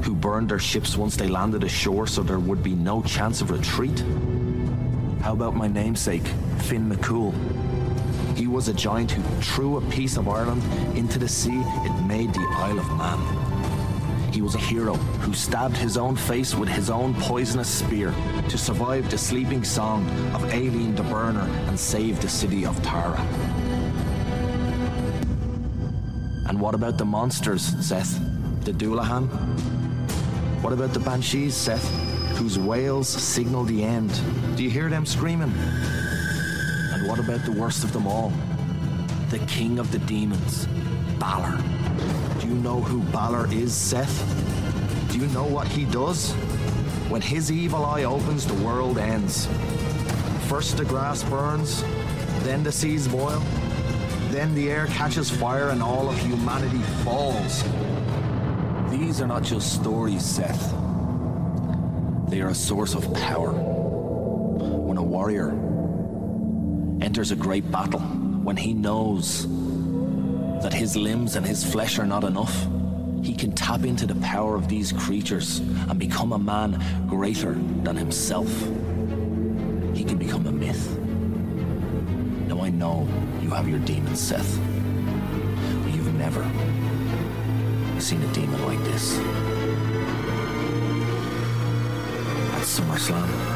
who 0.04 0.16
burned 0.16 0.50
their 0.50 0.60
ships 0.60 0.98
once 0.98 1.16
they 1.16 1.28
landed 1.28 1.64
ashore 1.64 2.08
so 2.08 2.22
there 2.24 2.40
would 2.40 2.62
be 2.64 2.74
no 2.76 3.02
chance 3.02 3.42
of 3.42 3.52
retreat? 3.52 4.04
How 5.22 5.34
about 5.34 5.56
my 5.56 5.68
namesake, 5.68 6.26
Finn 6.60 6.90
McCool? 6.90 7.34
He 8.38 8.48
was 8.48 8.68
a 8.68 8.74
giant 8.74 9.12
who 9.12 9.22
threw 9.42 9.78
a 9.78 9.82
piece 9.90 10.18
of 10.18 10.28
Ireland 10.28 10.62
into 10.98 11.18
the 11.18 11.28
sea. 11.28 11.62
It 11.86 12.02
made 12.06 12.34
the 12.34 12.46
Isle 12.58 12.80
of 12.80 12.88
Man. 12.98 13.45
He 14.36 14.42
was 14.42 14.54
a 14.54 14.60
hero 14.60 14.96
who 15.24 15.34
stabbed 15.34 15.78
his 15.78 15.96
own 15.96 16.18
face 16.18 16.54
with 16.54 16.68
his 16.68 16.90
own 16.90 17.14
poisonous 17.14 17.70
spear 17.70 18.14
to 18.50 18.58
survive 18.58 19.10
the 19.10 19.18
sleeping 19.18 19.64
song 19.64 20.06
of 20.34 20.44
Aileen 20.52 20.94
the 20.94 21.04
Burner 21.04 21.48
and 21.68 21.80
save 21.80 22.20
the 22.20 22.28
city 22.28 22.66
of 22.66 22.76
Tara. 22.84 23.18
And 26.50 26.60
what 26.60 26.76
about 26.76 26.98
the 26.98 27.06
monsters, 27.06 27.62
Seth? 27.80 28.20
The 28.66 28.74
Dullahan? 28.74 29.30
What 30.62 30.74
about 30.74 30.92
the 30.92 31.00
Banshees, 31.00 31.56
Seth? 31.56 31.90
Whose 32.36 32.60
wails 32.60 33.08
signal 33.08 33.64
the 33.64 33.86
end? 33.86 34.12
Do 34.58 34.64
you 34.64 34.70
hear 34.70 34.90
them 34.90 35.06
screaming? 35.06 35.54
And 36.92 37.08
what 37.08 37.20
about 37.20 37.46
the 37.46 37.54
worst 37.54 37.86
of 37.86 37.94
them 37.94 38.06
all? 38.06 38.34
The 39.30 39.40
king 39.48 39.80
of 39.80 39.94
the 39.94 40.00
demons, 40.00 40.68
Balor. 41.20 41.85
Do 42.46 42.52
you 42.52 42.62
know 42.62 42.80
who 42.80 43.02
Balor 43.12 43.52
is, 43.52 43.74
Seth? 43.74 44.22
Do 45.12 45.18
you 45.18 45.26
know 45.30 45.46
what 45.46 45.68
he 45.68 45.84
does? 45.86 46.32
When 47.10 47.20
his 47.20 47.52
evil 47.52 47.84
eye 47.84 48.04
opens, 48.04 48.46
the 48.46 48.54
world 48.64 49.00
ends. 49.00 49.48
First 50.48 50.78
the 50.78 50.86
grass 50.86 51.24
burns, 51.24 51.82
then 52.44 52.62
the 52.62 52.72
seas 52.72 53.08
boil, 53.08 53.42
then 54.30 54.54
the 54.54 54.70
air 54.70 54.86
catches 54.86 55.32
fire 55.32 55.70
and 55.70 55.82
all 55.82 56.08
of 56.08 56.20
humanity 56.20 56.84
falls. 57.04 57.64
These 58.92 59.22
are 59.22 59.28
not 59.28 59.42
just 59.42 59.74
stories, 59.74 60.24
Seth. 60.24 60.72
They 62.30 62.42
are 62.42 62.50
a 62.50 62.56
source 62.56 62.94
of 62.94 63.12
power. 63.16 63.54
When 63.54 64.98
a 64.98 65.04
warrior 65.04 65.50
enters 67.02 67.32
a 67.32 67.36
great 67.36 67.72
battle, 67.72 68.02
when 68.02 68.56
he 68.56 68.76
knows 68.76 69.48
that 70.62 70.74
his 70.74 70.96
limbs 70.96 71.36
and 71.36 71.46
his 71.46 71.64
flesh 71.64 72.00
are 72.00 72.06
not 72.06 72.24
enough, 72.24 72.68
he 73.24 73.34
can 73.34 73.52
tap 73.54 73.84
into 73.84 74.06
the 74.06 74.16
power 74.16 74.56
of 74.56 74.68
these 74.68 74.92
creatures 74.92 75.60
and 75.60 75.98
become 75.98 76.34
a 76.34 76.38
man 76.40 76.80
greater 77.08 77.54
than 77.84 77.96
himself. 77.96 78.50
He 79.94 80.04
can 80.04 80.18
become 80.18 80.46
a 80.46 80.52
myth. 80.52 80.98
Now 82.48 82.62
I 82.62 82.70
know 82.70 83.08
you 83.42 83.50
have 83.50 83.68
your 83.68 83.80
demons, 83.80 84.20
Seth, 84.20 84.60
but 85.84 85.94
you've 85.94 86.14
never 86.16 86.44
seen 88.00 88.22
a 88.22 88.34
demon 88.34 88.64
like 88.66 88.84
this. 88.84 89.18
At 92.54 92.62
SummerSlam, 92.62 93.55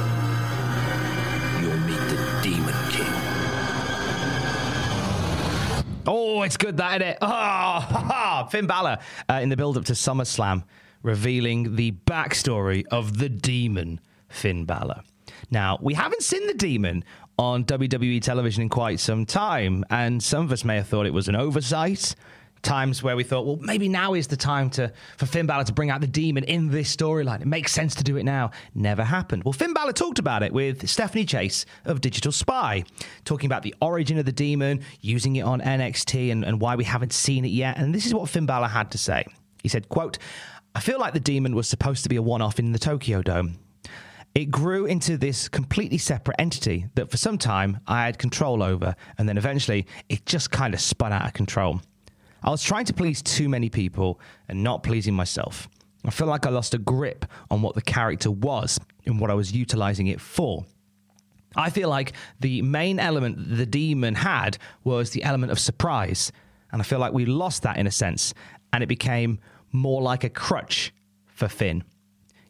Oh, 6.11 6.41
it's 6.41 6.57
good, 6.57 6.77
that, 6.77 7.01
isn't 7.01 7.13
it? 7.13 7.17
Oh, 7.21 7.27
ha, 7.27 7.81
ha. 7.85 8.47
Finn 8.47 8.65
Balor 8.65 8.97
uh, 9.29 9.39
in 9.43 9.49
the 9.49 9.55
build 9.55 9.77
up 9.77 9.85
to 9.85 9.93
SummerSlam, 9.93 10.63
revealing 11.03 11.75
the 11.75 11.91
backstory 11.91 12.83
of 12.89 13.19
the 13.19 13.29
demon, 13.29 13.99
Finn 14.27 14.65
Balor. 14.65 15.03
Now, 15.51 15.77
we 15.79 15.93
haven't 15.93 16.23
seen 16.23 16.47
the 16.47 16.55
demon 16.55 17.03
on 17.37 17.63
WWE 17.63 18.23
television 18.23 18.63
in 18.63 18.69
quite 18.69 18.99
some 18.99 19.27
time, 19.27 19.85
and 19.91 20.21
some 20.23 20.43
of 20.43 20.51
us 20.51 20.65
may 20.65 20.77
have 20.77 20.87
thought 20.87 21.05
it 21.05 21.13
was 21.13 21.27
an 21.27 21.35
oversight 21.35 22.15
times 22.61 23.01
where 23.01 23.15
we 23.15 23.23
thought, 23.23 23.45
well, 23.45 23.57
maybe 23.57 23.87
now 23.87 24.13
is 24.13 24.27
the 24.27 24.37
time 24.37 24.69
to 24.71 24.91
for 25.17 25.25
Finn 25.25 25.45
Balor 25.45 25.65
to 25.65 25.73
bring 25.73 25.89
out 25.89 26.01
the 26.01 26.07
demon 26.07 26.43
in 26.43 26.69
this 26.69 26.95
storyline. 26.95 27.41
It 27.41 27.47
makes 27.47 27.71
sense 27.71 27.95
to 27.95 28.03
do 28.03 28.17
it 28.17 28.23
now. 28.23 28.51
Never 28.75 29.03
happened. 29.03 29.43
Well, 29.43 29.53
Finn 29.53 29.73
Balor 29.73 29.93
talked 29.93 30.19
about 30.19 30.43
it 30.43 30.53
with 30.53 30.87
Stephanie 30.87 31.25
Chase 31.25 31.65
of 31.85 32.01
Digital 32.01 32.31
Spy, 32.31 32.83
talking 33.25 33.47
about 33.47 33.63
the 33.63 33.75
origin 33.81 34.17
of 34.17 34.25
the 34.25 34.31
demon, 34.31 34.81
using 35.01 35.35
it 35.35 35.41
on 35.41 35.61
NXT, 35.61 36.31
and, 36.31 36.43
and 36.43 36.59
why 36.61 36.75
we 36.75 36.83
haven't 36.83 37.13
seen 37.13 37.45
it 37.45 37.49
yet. 37.49 37.77
And 37.77 37.93
this 37.93 38.05
is 38.05 38.13
what 38.13 38.29
Finn 38.29 38.45
Balor 38.45 38.67
had 38.67 38.91
to 38.91 38.97
say. 38.97 39.25
He 39.63 39.69
said, 39.69 39.89
quote, 39.89 40.17
I 40.75 40.81
feel 40.81 40.99
like 40.99 41.13
the 41.13 41.19
demon 41.19 41.55
was 41.55 41.67
supposed 41.67 42.03
to 42.03 42.09
be 42.09 42.15
a 42.15 42.21
one-off 42.21 42.59
in 42.59 42.71
the 42.71 42.79
Tokyo 42.79 43.21
Dome. 43.21 43.57
It 44.35 44.51
grew 44.51 44.85
into 44.85 45.17
this 45.17 45.49
completely 45.49 45.97
separate 45.97 46.35
entity 46.39 46.85
that 46.95 47.09
for 47.09 47.17
some 47.17 47.37
time 47.37 47.79
I 47.87 48.05
had 48.05 48.19
control 48.19 48.61
over, 48.61 48.95
and 49.17 49.27
then 49.27 49.37
eventually 49.37 49.87
it 50.07 50.25
just 50.25 50.51
kind 50.51 50.73
of 50.73 50.79
spun 50.79 51.11
out 51.11 51.25
of 51.25 51.33
control. 51.33 51.81
I 52.43 52.49
was 52.49 52.63
trying 52.63 52.85
to 52.85 52.93
please 52.93 53.21
too 53.21 53.49
many 53.49 53.69
people 53.69 54.19
and 54.47 54.63
not 54.63 54.83
pleasing 54.83 55.13
myself. 55.13 55.67
I 56.05 56.11
feel 56.11 56.27
like 56.27 56.45
I 56.45 56.49
lost 56.49 56.73
a 56.73 56.77
grip 56.77 57.25
on 57.51 57.61
what 57.61 57.75
the 57.75 57.81
character 57.81 58.31
was 58.31 58.79
and 59.05 59.19
what 59.19 59.29
I 59.29 59.33
was 59.33 59.51
utilizing 59.51 60.07
it 60.07 60.21
for. 60.21 60.65
I 61.55 61.69
feel 61.69 61.89
like 61.89 62.13
the 62.39 62.61
main 62.61 62.99
element 62.99 63.57
the 63.57 63.65
demon 63.65 64.15
had 64.15 64.57
was 64.83 65.11
the 65.11 65.23
element 65.23 65.51
of 65.51 65.59
surprise. 65.59 66.31
And 66.71 66.81
I 66.81 66.85
feel 66.85 66.99
like 66.99 67.13
we 67.13 67.25
lost 67.25 67.63
that 67.63 67.77
in 67.77 67.87
a 67.87 67.91
sense, 67.91 68.33
and 68.71 68.83
it 68.83 68.87
became 68.87 69.39
more 69.71 70.01
like 70.01 70.23
a 70.23 70.29
crutch 70.29 70.93
for 71.25 71.47
Finn. 71.47 71.83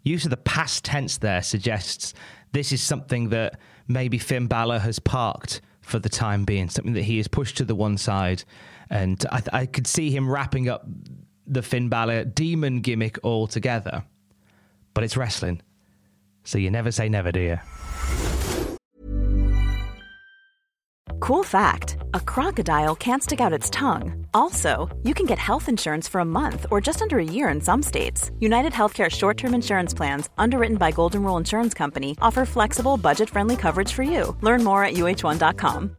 Use 0.03 0.25
of 0.25 0.29
the 0.29 0.37
past 0.37 0.83
tense 0.83 1.17
there 1.17 1.41
suggests 1.41 2.13
this 2.51 2.71
is 2.71 2.81
something 2.81 3.29
that 3.29 3.59
maybe 3.87 4.17
Finn 4.17 4.47
Balor 4.47 4.79
has 4.79 4.99
parked 4.99 5.61
for 5.81 5.99
the 5.99 6.09
time 6.09 6.45
being, 6.45 6.69
something 6.69 6.93
that 6.93 7.03
he 7.03 7.17
has 7.17 7.27
pushed 7.27 7.57
to 7.57 7.65
the 7.65 7.75
one 7.75 7.97
side 7.97 8.43
and 8.89 9.25
I, 9.31 9.41
I 9.53 9.65
could 9.65 9.87
see 9.87 10.09
him 10.11 10.29
wrapping 10.29 10.69
up 10.69 10.85
the 11.45 11.61
Finn 11.61 11.89
Balor 11.89 12.25
demon 12.25 12.81
gimmick 12.81 13.19
altogether. 13.23 14.03
But 14.93 15.03
it's 15.03 15.17
wrestling, 15.17 15.61
so 16.43 16.57
you 16.57 16.71
never 16.71 16.91
say 16.91 17.09
never, 17.09 17.31
do 17.31 17.39
you? 17.39 17.59
Cool 21.19 21.43
fact 21.43 21.97
a 22.13 22.19
crocodile 22.19 22.95
can't 22.95 23.21
stick 23.21 23.41
out 23.41 23.53
its 23.53 23.69
tongue. 23.69 24.25
Also, 24.33 24.89
you 25.03 25.13
can 25.13 25.25
get 25.25 25.37
health 25.37 25.69
insurance 25.69 26.07
for 26.07 26.21
a 26.21 26.25
month 26.25 26.65
or 26.71 26.81
just 26.81 27.01
under 27.01 27.19
a 27.19 27.23
year 27.23 27.49
in 27.49 27.61
some 27.61 27.83
states. 27.83 28.31
United 28.39 28.73
Healthcare 28.73 29.09
short 29.09 29.37
term 29.37 29.53
insurance 29.53 29.93
plans, 29.93 30.29
underwritten 30.37 30.77
by 30.77 30.91
Golden 30.91 31.23
Rule 31.23 31.37
Insurance 31.37 31.73
Company, 31.73 32.17
offer 32.21 32.45
flexible, 32.45 32.97
budget 32.97 33.29
friendly 33.29 33.55
coverage 33.55 33.93
for 33.93 34.03
you. 34.03 34.35
Learn 34.41 34.63
more 34.63 34.83
at 34.83 34.93
uh1.com. 34.93 35.98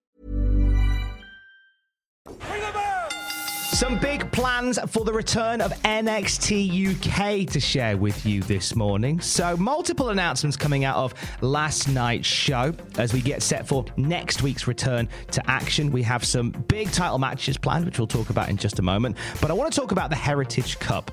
Some 3.73 3.97
big 3.97 4.29
plans 4.33 4.77
for 4.89 5.05
the 5.05 5.13
return 5.13 5.61
of 5.61 5.71
NXT 5.83 6.91
UK 6.91 7.47
to 7.47 7.59
share 7.59 7.97
with 7.97 8.25
you 8.25 8.41
this 8.41 8.75
morning. 8.75 9.19
So, 9.21 9.55
multiple 9.55 10.09
announcements 10.09 10.57
coming 10.57 10.83
out 10.83 10.97
of 10.97 11.13
last 11.41 11.87
night's 11.87 12.27
show 12.27 12.73
as 12.99 13.13
we 13.13 13.21
get 13.21 13.41
set 13.41 13.65
for 13.65 13.85
next 13.95 14.43
week's 14.43 14.67
return 14.67 15.07
to 15.31 15.49
action. 15.49 15.89
We 15.89 16.03
have 16.03 16.23
some 16.25 16.51
big 16.67 16.91
title 16.91 17.17
matches 17.17 17.57
planned, 17.57 17.85
which 17.85 17.97
we'll 17.97 18.07
talk 18.07 18.29
about 18.29 18.49
in 18.49 18.57
just 18.57 18.77
a 18.77 18.83
moment. 18.83 19.15
But 19.39 19.49
I 19.49 19.53
want 19.53 19.73
to 19.73 19.79
talk 19.79 19.91
about 19.91 20.09
the 20.09 20.17
Heritage 20.17 20.77
Cup. 20.77 21.09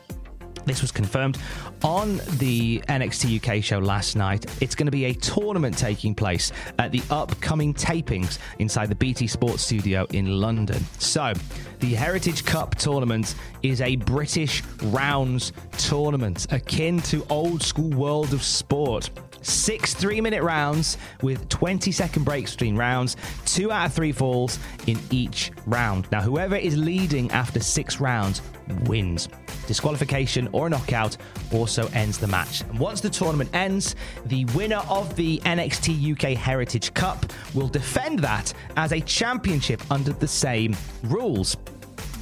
This 0.67 0.83
was 0.83 0.93
confirmed 0.93 1.38
on 1.83 2.21
the 2.38 2.81
NXT 2.88 3.43
UK 3.43 3.65
show 3.65 3.79
last 3.79 4.17
night. 4.17 4.45
It's 4.61 4.75
going 4.75 4.87
to 4.87 4.93
be 4.93 5.07
a 5.07 5.15
tournament 5.15 5.79
taking 5.79 6.15
place 6.15 6.53
at 6.79 6.93
the 6.93 7.03
upcoming 7.09 7.73
tapings 7.73 8.38
inside 8.59 8.91
the 8.91 8.95
BT 8.95 9.29
Sports 9.29 9.62
Studio 9.62 10.07
in 10.12 10.41
London. 10.41 10.85
So, 10.99 11.33
the 11.81 11.95
Heritage 11.95 12.45
Cup 12.45 12.75
tournament 12.75 13.35
is 13.63 13.81
a 13.81 13.97
British 13.97 14.63
rounds 14.85 15.53
tournament 15.77 16.47
akin 16.51 17.01
to 17.03 17.25
old 17.31 17.63
school 17.63 17.91
world 17.91 18.33
of 18.33 18.43
sport. 18.43 19.11
Six 19.43 19.95
three 19.95 20.21
minute 20.21 20.43
rounds 20.43 20.99
with 21.23 21.49
20 21.49 21.93
second 21.93 22.25
breaks 22.25 22.53
between 22.53 22.77
rounds, 22.77 23.17
two 23.45 23.71
out 23.71 23.87
of 23.87 23.95
three 23.95 24.13
falls 24.13 24.59
in 24.87 24.99
each 25.11 25.53
round. 25.67 26.11
Now, 26.11 26.21
whoever 26.21 26.57
is 26.57 26.77
leading 26.77 27.31
after 27.31 27.61
six 27.61 28.01
rounds 28.01 28.43
wins. 28.85 29.29
Disqualification 29.67 30.49
or 30.53 30.67
a 30.67 30.71
knockout 30.71 31.17
also 31.53 31.89
ends 31.89 32.19
the 32.19 32.27
match. 32.27 32.63
And 32.63 32.79
once 32.79 33.01
the 33.01 33.11
tournament 33.11 33.51
ends, 33.55 33.97
the 34.27 34.45
winner 34.47 34.83
of 34.89 35.15
the 35.17 35.39
NXT 35.41 36.13
UK 36.13 36.37
Heritage 36.37 36.95
Cup 36.95 37.27
will 37.55 37.69
defend 37.69 38.19
that 38.21 38.53
as 38.77 38.93
a 38.93 39.01
championship 39.01 39.83
under 39.91 40.13
the 40.13 40.29
same 40.29 40.77
rules. 41.05 41.57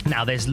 Now, 0.07 0.25
there's 0.25 0.47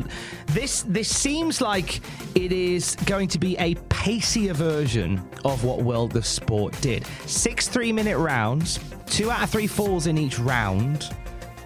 this. 0.48 0.84
This 0.88 1.16
seems 1.16 1.62
like 1.62 2.02
it 2.36 2.52
is 2.52 2.96
going 3.06 3.28
to 3.30 3.40
be 3.40 3.56
a 3.58 3.76
pacier 3.90 4.54
version 4.54 5.22
of 5.46 5.64
what 5.64 5.84
World 5.84 6.16
of 6.16 6.26
Sport 6.26 6.80
did. 6.82 7.06
Six 7.28 7.68
three-minute 7.68 8.18
rounds, 8.18 8.80
two 9.06 9.30
out 9.30 9.44
of 9.44 9.50
three 9.50 9.68
falls 9.68 10.08
in 10.08 10.18
each 10.18 10.40
round. 10.40 11.14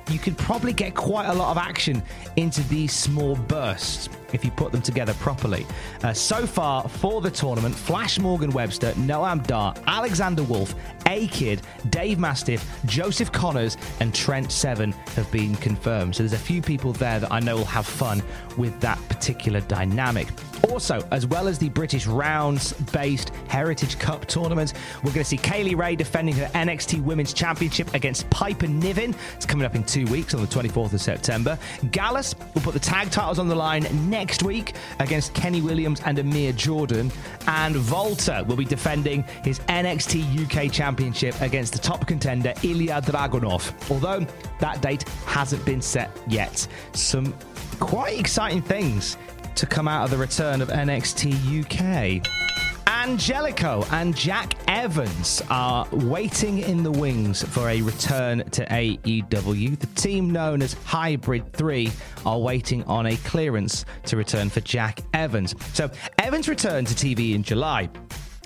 You 0.09 0.19
could 0.19 0.37
probably 0.37 0.73
get 0.73 0.95
quite 0.95 1.27
a 1.27 1.33
lot 1.33 1.51
of 1.51 1.57
action 1.57 2.01
into 2.35 2.63
these 2.69 2.93
small 2.93 3.35
bursts 3.35 4.09
if 4.33 4.43
you 4.43 4.51
put 4.51 4.71
them 4.71 4.81
together 4.81 5.13
properly. 5.15 5.65
Uh, 6.03 6.13
so 6.13 6.45
far 6.45 6.87
for 6.87 7.21
the 7.21 7.31
tournament, 7.31 7.75
Flash 7.75 8.19
Morgan 8.19 8.51
Webster, 8.51 8.91
Noam 8.93 9.45
Dar, 9.45 9.73
Alexander 9.85 10.43
Wolfe, 10.43 10.75
A 11.07 11.27
Kid, 11.27 11.61
Dave 11.89 12.19
Mastiff, 12.19 12.69
Joseph 12.85 13.31
Conners, 13.31 13.77
and 13.99 14.13
Trent 14.13 14.51
Seven 14.51 14.91
have 15.15 15.31
been 15.31 15.55
confirmed. 15.55 16.15
So 16.15 16.23
there's 16.23 16.33
a 16.33 16.37
few 16.37 16.61
people 16.61 16.93
there 16.93 17.19
that 17.19 17.31
I 17.31 17.39
know 17.39 17.57
will 17.57 17.65
have 17.65 17.85
fun 17.85 18.21
with 18.57 18.79
that 18.81 18.99
particular 19.09 19.61
dynamic. 19.61 20.27
Also, 20.69 21.05
as 21.11 21.25
well 21.25 21.47
as 21.47 21.57
the 21.57 21.69
British 21.69 22.07
rounds 22.07 22.73
based 22.91 23.29
Heritage 23.47 23.99
Cup 23.99 24.25
tournament, 24.25 24.73
we're 24.97 25.11
going 25.11 25.23
to 25.23 25.29
see 25.29 25.37
Kay 25.37 25.63
Lee 25.63 25.75
Ray 25.75 25.95
defending 25.95 26.35
her 26.35 26.45
NXT 26.47 27.03
Women's 27.03 27.33
Championship 27.33 27.93
against 27.93 28.29
Piper 28.29 28.67
Niven. 28.67 29.15
It's 29.35 29.45
coming 29.45 29.65
up 29.65 29.75
in 29.75 29.83
two 29.83 30.05
weeks 30.07 30.33
on 30.33 30.41
the 30.41 30.47
24th 30.47 30.93
of 30.93 31.01
September. 31.01 31.57
Gallus 31.91 32.35
will 32.53 32.61
put 32.61 32.73
the 32.73 32.79
tag 32.79 33.11
titles 33.11 33.39
on 33.39 33.47
the 33.47 33.55
line 33.55 33.87
next 34.09 34.43
week 34.43 34.73
against 34.99 35.33
Kenny 35.33 35.61
Williams 35.61 36.01
and 36.05 36.19
Amir 36.19 36.51
Jordan. 36.53 37.11
And 37.47 37.89
Walter 37.89 38.43
will 38.47 38.57
be 38.57 38.65
defending 38.65 39.23
his 39.43 39.59
NXT 39.61 40.45
UK 40.45 40.71
Championship 40.71 41.39
against 41.41 41.73
the 41.73 41.79
top 41.79 42.07
contender 42.07 42.53
Ilya 42.63 43.01
Dragunov. 43.01 43.73
Although 43.91 44.25
that 44.59 44.81
date 44.81 45.03
hasn't 45.25 45.63
been 45.65 45.81
set 45.81 46.09
yet. 46.27 46.67
Some 46.93 47.34
quite 47.79 48.19
exciting 48.19 48.62
things 48.62 49.17
to 49.58 49.65
come 49.65 49.88
out 49.88 50.04
of 50.04 50.12
the 50.12 50.17
return 50.17 50.62
of 50.62 50.70
NXT 50.70 52.22
UK. 52.22 52.28
Angelico 52.88 53.84
and 53.91 54.15
Jack 54.15 54.54
Evans 54.67 55.41
are 55.50 55.88
waiting 55.91 56.60
in 56.60 56.84
the 56.84 56.91
wings 56.91 57.41
for 57.41 57.67
a 57.70 57.82
return 57.82 58.48
to 58.52 58.65
AEW. 58.67 59.80
The 59.80 59.88
team 59.88 60.30
known 60.30 60.62
as 60.62 60.74
Hybrid 60.86 61.54
3 61.54 61.91
are 62.26 62.38
waiting 62.38 62.84
on 62.84 63.08
a 63.08 63.17
clearance 63.17 63.84
to 64.06 64.15
return 64.15 64.50
for 64.50 64.62
Jack 64.62 65.00
Evans. 65.15 65.56
So, 65.74 65.89
Evans 66.20 66.48
returned 66.48 66.88
to 66.88 66.93
TV 66.93 67.34
in 67.34 67.41
July. 67.41 67.89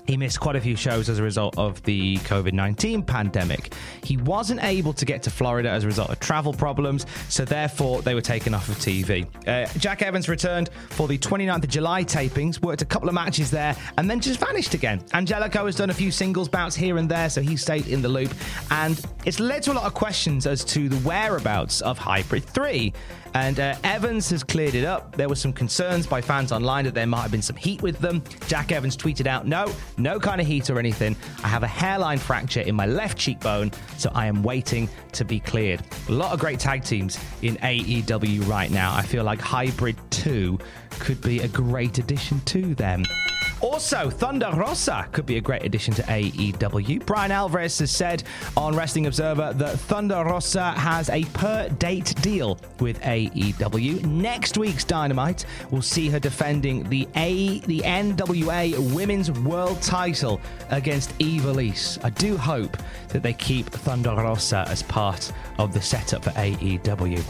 He 0.06 0.16
missed 0.16 0.40
quite 0.40 0.56
a 0.56 0.60
few 0.60 0.76
shows 0.76 1.08
as 1.08 1.18
a 1.18 1.22
result 1.22 1.56
of 1.58 1.82
the 1.84 2.16
COVID 2.18 2.52
19 2.52 3.02
pandemic. 3.02 3.74
He 4.02 4.16
wasn't 4.16 4.62
able 4.64 4.92
to 4.92 5.04
get 5.04 5.22
to 5.24 5.30
Florida 5.30 5.70
as 5.70 5.84
a 5.84 5.86
result 5.86 6.10
of 6.10 6.20
travel 6.20 6.52
problems, 6.52 7.06
so 7.28 7.44
therefore 7.44 8.02
they 8.02 8.14
were 8.14 8.20
taken 8.20 8.54
off 8.54 8.68
of 8.68 8.76
TV. 8.76 9.26
Uh, 9.46 9.66
Jack 9.78 10.02
Evans 10.02 10.28
returned 10.28 10.70
for 10.90 11.06
the 11.06 11.18
29th 11.18 11.64
of 11.64 11.70
July 11.70 12.04
tapings, 12.04 12.60
worked 12.62 12.82
a 12.82 12.86
couple 12.86 13.08
of 13.08 13.14
matches 13.14 13.50
there, 13.50 13.76
and 13.96 14.10
then 14.10 14.20
just 14.20 14.40
vanished 14.40 14.74
again. 14.74 15.02
Angelico 15.14 15.66
has 15.66 15.76
done 15.76 15.90
a 15.90 15.94
few 15.94 16.10
singles 16.10 16.48
bouts 16.48 16.74
here 16.74 16.98
and 16.98 17.08
there, 17.08 17.30
so 17.30 17.40
he 17.40 17.56
stayed 17.56 17.86
in 17.86 18.02
the 18.02 18.08
loop, 18.08 18.32
and 18.70 19.00
it's 19.24 19.40
led 19.40 19.62
to 19.62 19.72
a 19.72 19.74
lot 19.74 19.84
of 19.84 19.94
questions 19.94 20.46
as 20.46 20.64
to 20.64 20.88
the 20.88 20.96
whereabouts 21.08 21.80
of 21.80 21.98
Hybrid 21.98 22.44
3. 22.44 22.92
And 23.34 23.60
uh, 23.60 23.74
Evans 23.82 24.28
has 24.30 24.44
cleared 24.44 24.74
it 24.74 24.84
up. 24.84 25.16
There 25.16 25.28
were 25.28 25.36
some 25.36 25.52
concerns 25.52 26.06
by 26.06 26.20
fans 26.20 26.52
online 26.52 26.84
that 26.84 26.94
there 26.94 27.06
might 27.06 27.22
have 27.22 27.30
been 27.30 27.42
some 27.42 27.56
heat 27.56 27.82
with 27.82 27.98
them. 27.98 28.22
Jack 28.46 28.72
Evans 28.72 28.96
tweeted 28.96 29.26
out, 29.26 29.46
No, 29.46 29.72
no 29.96 30.20
kind 30.20 30.40
of 30.40 30.46
heat 30.46 30.68
or 30.70 30.78
anything. 30.78 31.16
I 31.42 31.48
have 31.48 31.62
a 31.62 31.68
hairline 31.68 32.18
fracture 32.18 32.60
in 32.60 32.74
my 32.74 32.86
left 32.86 33.18
cheekbone, 33.18 33.72
so 33.96 34.10
I 34.14 34.26
am 34.26 34.42
waiting 34.42 34.88
to 35.12 35.24
be 35.24 35.40
cleared. 35.40 35.82
A 36.08 36.12
lot 36.12 36.32
of 36.32 36.40
great 36.40 36.60
tag 36.60 36.84
teams 36.84 37.18
in 37.42 37.56
AEW 37.56 38.46
right 38.48 38.70
now. 38.70 38.94
I 38.94 39.02
feel 39.02 39.24
like 39.24 39.40
Hybrid 39.40 39.96
2 40.10 40.58
could 41.00 41.20
be 41.22 41.40
a 41.40 41.48
great 41.48 41.98
addition 41.98 42.40
to 42.40 42.74
them. 42.74 43.04
Also, 43.62 44.10
Thunder 44.10 44.50
Rosa 44.54 45.06
could 45.12 45.24
be 45.24 45.36
a 45.36 45.40
great 45.40 45.62
addition 45.62 45.94
to 45.94 46.02
AEW. 46.02 47.06
Bryan 47.06 47.30
Alvarez 47.30 47.78
has 47.78 47.92
said 47.92 48.24
on 48.56 48.74
Wrestling 48.74 49.06
Observer 49.06 49.52
that 49.54 49.78
Thunder 49.78 50.24
Rosa 50.24 50.72
has 50.72 51.08
a 51.10 51.22
per 51.26 51.68
date 51.78 52.12
deal 52.22 52.58
with 52.80 53.00
AEW. 53.02 54.04
Next 54.04 54.58
week's 54.58 54.82
Dynamite 54.82 55.46
will 55.70 55.80
see 55.80 56.08
her 56.08 56.18
defending 56.18 56.88
the 56.88 57.06
A 57.14 57.60
the 57.60 57.78
NWA 57.80 58.92
Women's 58.92 59.30
World 59.30 59.80
Title 59.80 60.40
against 60.70 61.16
Ivelisse. 61.18 62.04
I 62.04 62.10
do 62.10 62.36
hope 62.36 62.76
that 63.08 63.22
they 63.22 63.32
keep 63.32 63.66
Thunder 63.66 64.16
Rosa 64.16 64.64
as 64.68 64.82
part 64.82 65.32
of 65.58 65.72
the 65.72 65.80
setup 65.80 66.24
for 66.24 66.30
AEW. 66.30 67.22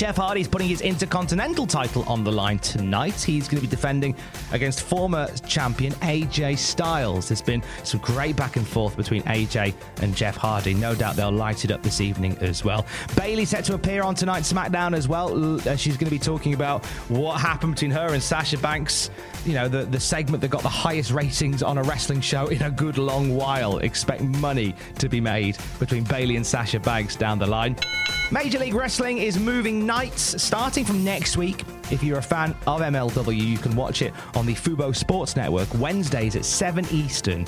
Jeff 0.00 0.16
Hardy 0.16 0.40
is 0.40 0.48
putting 0.48 0.66
his 0.66 0.80
Intercontinental 0.80 1.66
title 1.66 2.04
on 2.04 2.24
the 2.24 2.32
line 2.32 2.58
tonight. 2.60 3.20
He's 3.20 3.48
going 3.48 3.60
to 3.60 3.68
be 3.68 3.70
defending 3.70 4.16
against 4.50 4.80
former 4.80 5.28
champion 5.46 5.92
AJ 5.96 6.56
Styles. 6.56 7.28
There's 7.28 7.42
been 7.42 7.62
some 7.84 8.00
great 8.00 8.34
back 8.34 8.56
and 8.56 8.66
forth 8.66 8.96
between 8.96 9.22
AJ 9.24 9.74
and 10.00 10.16
Jeff 10.16 10.38
Hardy. 10.38 10.72
No 10.72 10.94
doubt 10.94 11.16
they'll 11.16 11.30
light 11.30 11.66
it 11.66 11.70
up 11.70 11.82
this 11.82 12.00
evening 12.00 12.34
as 12.40 12.64
well. 12.64 12.86
Bayley 13.14 13.44
set 13.44 13.62
to 13.66 13.74
appear 13.74 14.02
on 14.02 14.14
tonight's 14.14 14.50
SmackDown 14.50 14.94
as 14.94 15.06
well. 15.06 15.34
Uh, 15.68 15.76
She's 15.76 15.98
going 15.98 16.06
to 16.06 16.10
be 16.10 16.18
talking 16.18 16.54
about 16.54 16.86
what 17.10 17.38
happened 17.38 17.74
between 17.74 17.90
her 17.90 18.14
and 18.14 18.22
Sasha 18.22 18.56
Banks. 18.56 19.10
You 19.44 19.52
know, 19.52 19.68
the, 19.68 19.84
the 19.84 20.00
segment 20.00 20.40
that 20.40 20.48
got 20.48 20.62
the 20.62 20.68
highest 20.70 21.10
ratings 21.10 21.62
on 21.62 21.76
a 21.76 21.82
wrestling 21.82 22.22
show 22.22 22.46
in 22.46 22.62
a 22.62 22.70
good 22.70 22.96
long 22.96 23.36
while. 23.36 23.76
Expect 23.80 24.22
money 24.22 24.74
to 24.96 25.10
be 25.10 25.20
made 25.20 25.58
between 25.78 26.04
Bayley 26.04 26.36
and 26.36 26.46
Sasha 26.46 26.80
Banks 26.80 27.16
down 27.16 27.38
the 27.38 27.46
line. 27.46 27.76
Major 28.32 28.60
League 28.60 28.74
Wrestling 28.74 29.18
is 29.18 29.40
moving 29.40 29.84
nights 29.90 30.40
starting 30.40 30.84
from 30.84 31.02
next 31.02 31.36
week. 31.36 31.64
If 31.90 32.00
you're 32.00 32.18
a 32.18 32.22
fan 32.22 32.54
of 32.68 32.80
MLW, 32.80 33.36
you 33.36 33.58
can 33.58 33.74
watch 33.74 34.02
it 34.02 34.14
on 34.36 34.46
the 34.46 34.54
Fubo 34.54 34.94
Sports 34.94 35.34
Network 35.34 35.66
Wednesdays 35.80 36.36
at 36.36 36.44
7 36.44 36.86
Eastern. 36.92 37.44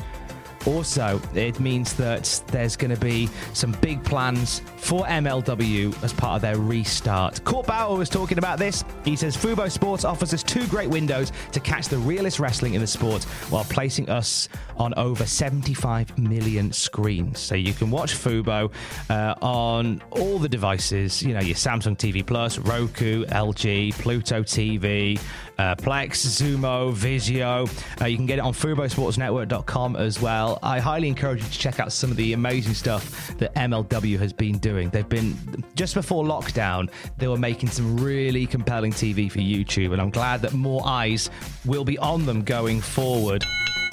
Also, 0.66 1.20
it 1.34 1.58
means 1.60 1.94
that 1.94 2.42
there's 2.48 2.76
going 2.76 2.94
to 2.94 3.00
be 3.00 3.28
some 3.52 3.72
big 3.80 4.02
plans 4.04 4.60
for 4.76 5.04
MLW 5.04 6.02
as 6.02 6.12
part 6.12 6.36
of 6.36 6.42
their 6.42 6.58
restart. 6.58 7.42
Court 7.44 7.66
Bauer 7.66 7.96
was 7.96 8.08
talking 8.08 8.38
about 8.38 8.58
this. 8.58 8.84
He 9.04 9.16
says 9.16 9.36
Fubo 9.36 9.70
Sports 9.70 10.04
offers 10.04 10.34
us 10.34 10.42
two 10.42 10.66
great 10.66 10.88
windows 10.88 11.32
to 11.52 11.60
catch 11.60 11.88
the 11.88 11.98
realest 11.98 12.38
wrestling 12.38 12.74
in 12.74 12.80
the 12.80 12.86
sport 12.86 13.24
while 13.50 13.64
placing 13.64 14.08
us 14.08 14.48
on 14.76 14.94
over 14.94 15.26
75 15.26 16.18
million 16.18 16.72
screens. 16.72 17.38
So 17.38 17.54
you 17.54 17.72
can 17.72 17.90
watch 17.90 18.14
Fubo 18.14 18.72
uh, 19.10 19.34
on 19.40 20.02
all 20.10 20.38
the 20.38 20.48
devices, 20.48 21.22
you 21.22 21.34
know, 21.34 21.40
your 21.40 21.56
Samsung 21.56 21.96
TV 21.96 22.24
Plus, 22.24 22.58
Roku, 22.58 23.24
LG, 23.26 23.92
Pluto 23.94 24.42
TV, 24.42 25.20
uh, 25.62 25.76
Plex, 25.76 26.26
Xumo, 26.26 26.92
Vizio. 26.92 27.68
Uh, 28.00 28.06
you 28.06 28.16
can 28.16 28.26
get 28.26 28.38
it 28.38 28.42
on 28.42 28.52
FuboSportsNetwork.com 28.52 29.96
as 29.96 30.20
well. 30.20 30.58
I 30.62 30.80
highly 30.80 31.06
encourage 31.06 31.42
you 31.42 31.48
to 31.48 31.58
check 31.58 31.78
out 31.78 31.92
some 31.92 32.10
of 32.10 32.16
the 32.16 32.32
amazing 32.32 32.74
stuff 32.74 33.36
that 33.38 33.54
MLW 33.54 34.18
has 34.18 34.32
been 34.32 34.58
doing. 34.58 34.90
They've 34.90 35.08
been, 35.08 35.36
just 35.76 35.94
before 35.94 36.24
lockdown, 36.24 36.90
they 37.16 37.28
were 37.28 37.38
making 37.38 37.68
some 37.68 37.96
really 37.96 38.44
compelling 38.46 38.92
TV 38.92 39.30
for 39.30 39.38
YouTube, 39.38 39.92
and 39.92 40.02
I'm 40.02 40.10
glad 40.10 40.42
that 40.42 40.52
more 40.52 40.82
eyes 40.84 41.30
will 41.64 41.84
be 41.84 41.96
on 41.98 42.26
them 42.26 42.42
going 42.42 42.80
forward. 42.80 43.44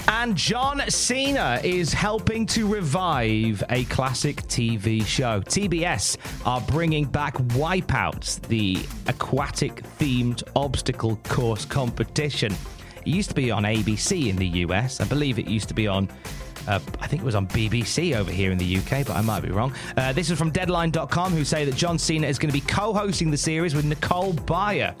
And 0.08 0.36
John 0.36 0.82
Cena 0.88 1.60
is 1.62 1.92
helping 1.92 2.46
to 2.46 2.66
revive 2.66 3.62
a 3.70 3.84
classic 3.84 4.42
TV 4.42 5.04
show. 5.04 5.40
TBS 5.42 6.16
are 6.46 6.60
bringing 6.62 7.04
back 7.04 7.34
Wipeout, 7.34 8.40
the 8.48 8.78
aquatic 9.06 9.82
themed 9.98 10.42
obstacle 10.56 11.16
course 11.24 11.64
competition. 11.64 12.52
It 13.06 13.06
used 13.06 13.30
to 13.30 13.34
be 13.34 13.50
on 13.50 13.64
ABC 13.64 14.28
in 14.28 14.36
the 14.36 14.48
US. 14.66 15.00
I 15.00 15.04
believe 15.04 15.38
it 15.38 15.46
used 15.46 15.68
to 15.68 15.74
be 15.74 15.86
on. 15.86 16.08
Uh, 16.68 16.78
I 17.00 17.06
think 17.06 17.22
it 17.22 17.24
was 17.24 17.34
on 17.34 17.46
BBC 17.46 18.14
over 18.14 18.30
here 18.30 18.52
in 18.52 18.58
the 18.58 18.76
UK, 18.76 19.06
but 19.06 19.16
I 19.16 19.22
might 19.22 19.40
be 19.40 19.50
wrong. 19.50 19.72
Uh, 19.96 20.12
this 20.12 20.30
is 20.30 20.36
from 20.38 20.50
Deadline.com, 20.50 21.32
who 21.32 21.44
say 21.44 21.64
that 21.64 21.74
John 21.74 21.98
Cena 21.98 22.26
is 22.26 22.38
going 22.38 22.52
to 22.52 22.58
be 22.58 22.66
co 22.66 22.92
hosting 22.92 23.30
the 23.30 23.38
series 23.38 23.74
with 23.74 23.86
Nicole 23.86 24.34
Byer. 24.34 24.94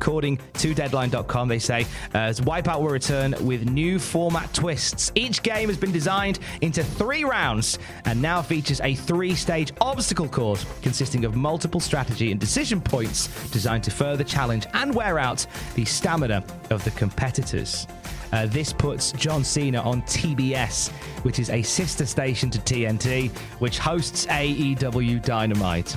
According 0.00 0.38
to 0.54 0.72
Deadline.com, 0.72 1.48
they 1.48 1.58
say 1.58 1.82
uh, 2.14 2.32
Wipeout 2.40 2.80
will 2.80 2.88
return 2.88 3.34
with 3.42 3.68
new 3.68 3.98
format 3.98 4.50
twists. 4.54 5.12
Each 5.14 5.42
game 5.42 5.68
has 5.68 5.76
been 5.76 5.92
designed 5.92 6.38
into 6.62 6.82
three 6.82 7.22
rounds 7.24 7.78
and 8.06 8.22
now 8.22 8.40
features 8.40 8.80
a 8.80 8.94
three 8.94 9.34
stage 9.34 9.74
obstacle 9.82 10.26
course 10.26 10.64
consisting 10.80 11.26
of 11.26 11.36
multiple 11.36 11.80
strategy 11.80 12.30
and 12.30 12.40
decision 12.40 12.80
points 12.80 13.28
designed 13.50 13.84
to 13.84 13.90
further 13.90 14.24
challenge 14.24 14.66
and 14.72 14.94
wear 14.94 15.18
out 15.18 15.46
the 15.74 15.84
stamina 15.84 16.42
of 16.70 16.82
the 16.84 16.90
competitors. 16.92 17.86
Uh, 18.32 18.46
this 18.46 18.72
puts 18.72 19.12
John 19.12 19.44
Cena 19.44 19.82
on 19.82 20.00
TBS, 20.02 20.90
which 21.24 21.38
is 21.38 21.50
a 21.50 21.60
sister 21.60 22.06
station 22.06 22.48
to 22.48 22.58
TNT, 22.60 23.30
which 23.58 23.78
hosts 23.78 24.24
AEW 24.26 25.22
Dynamite 25.22 25.94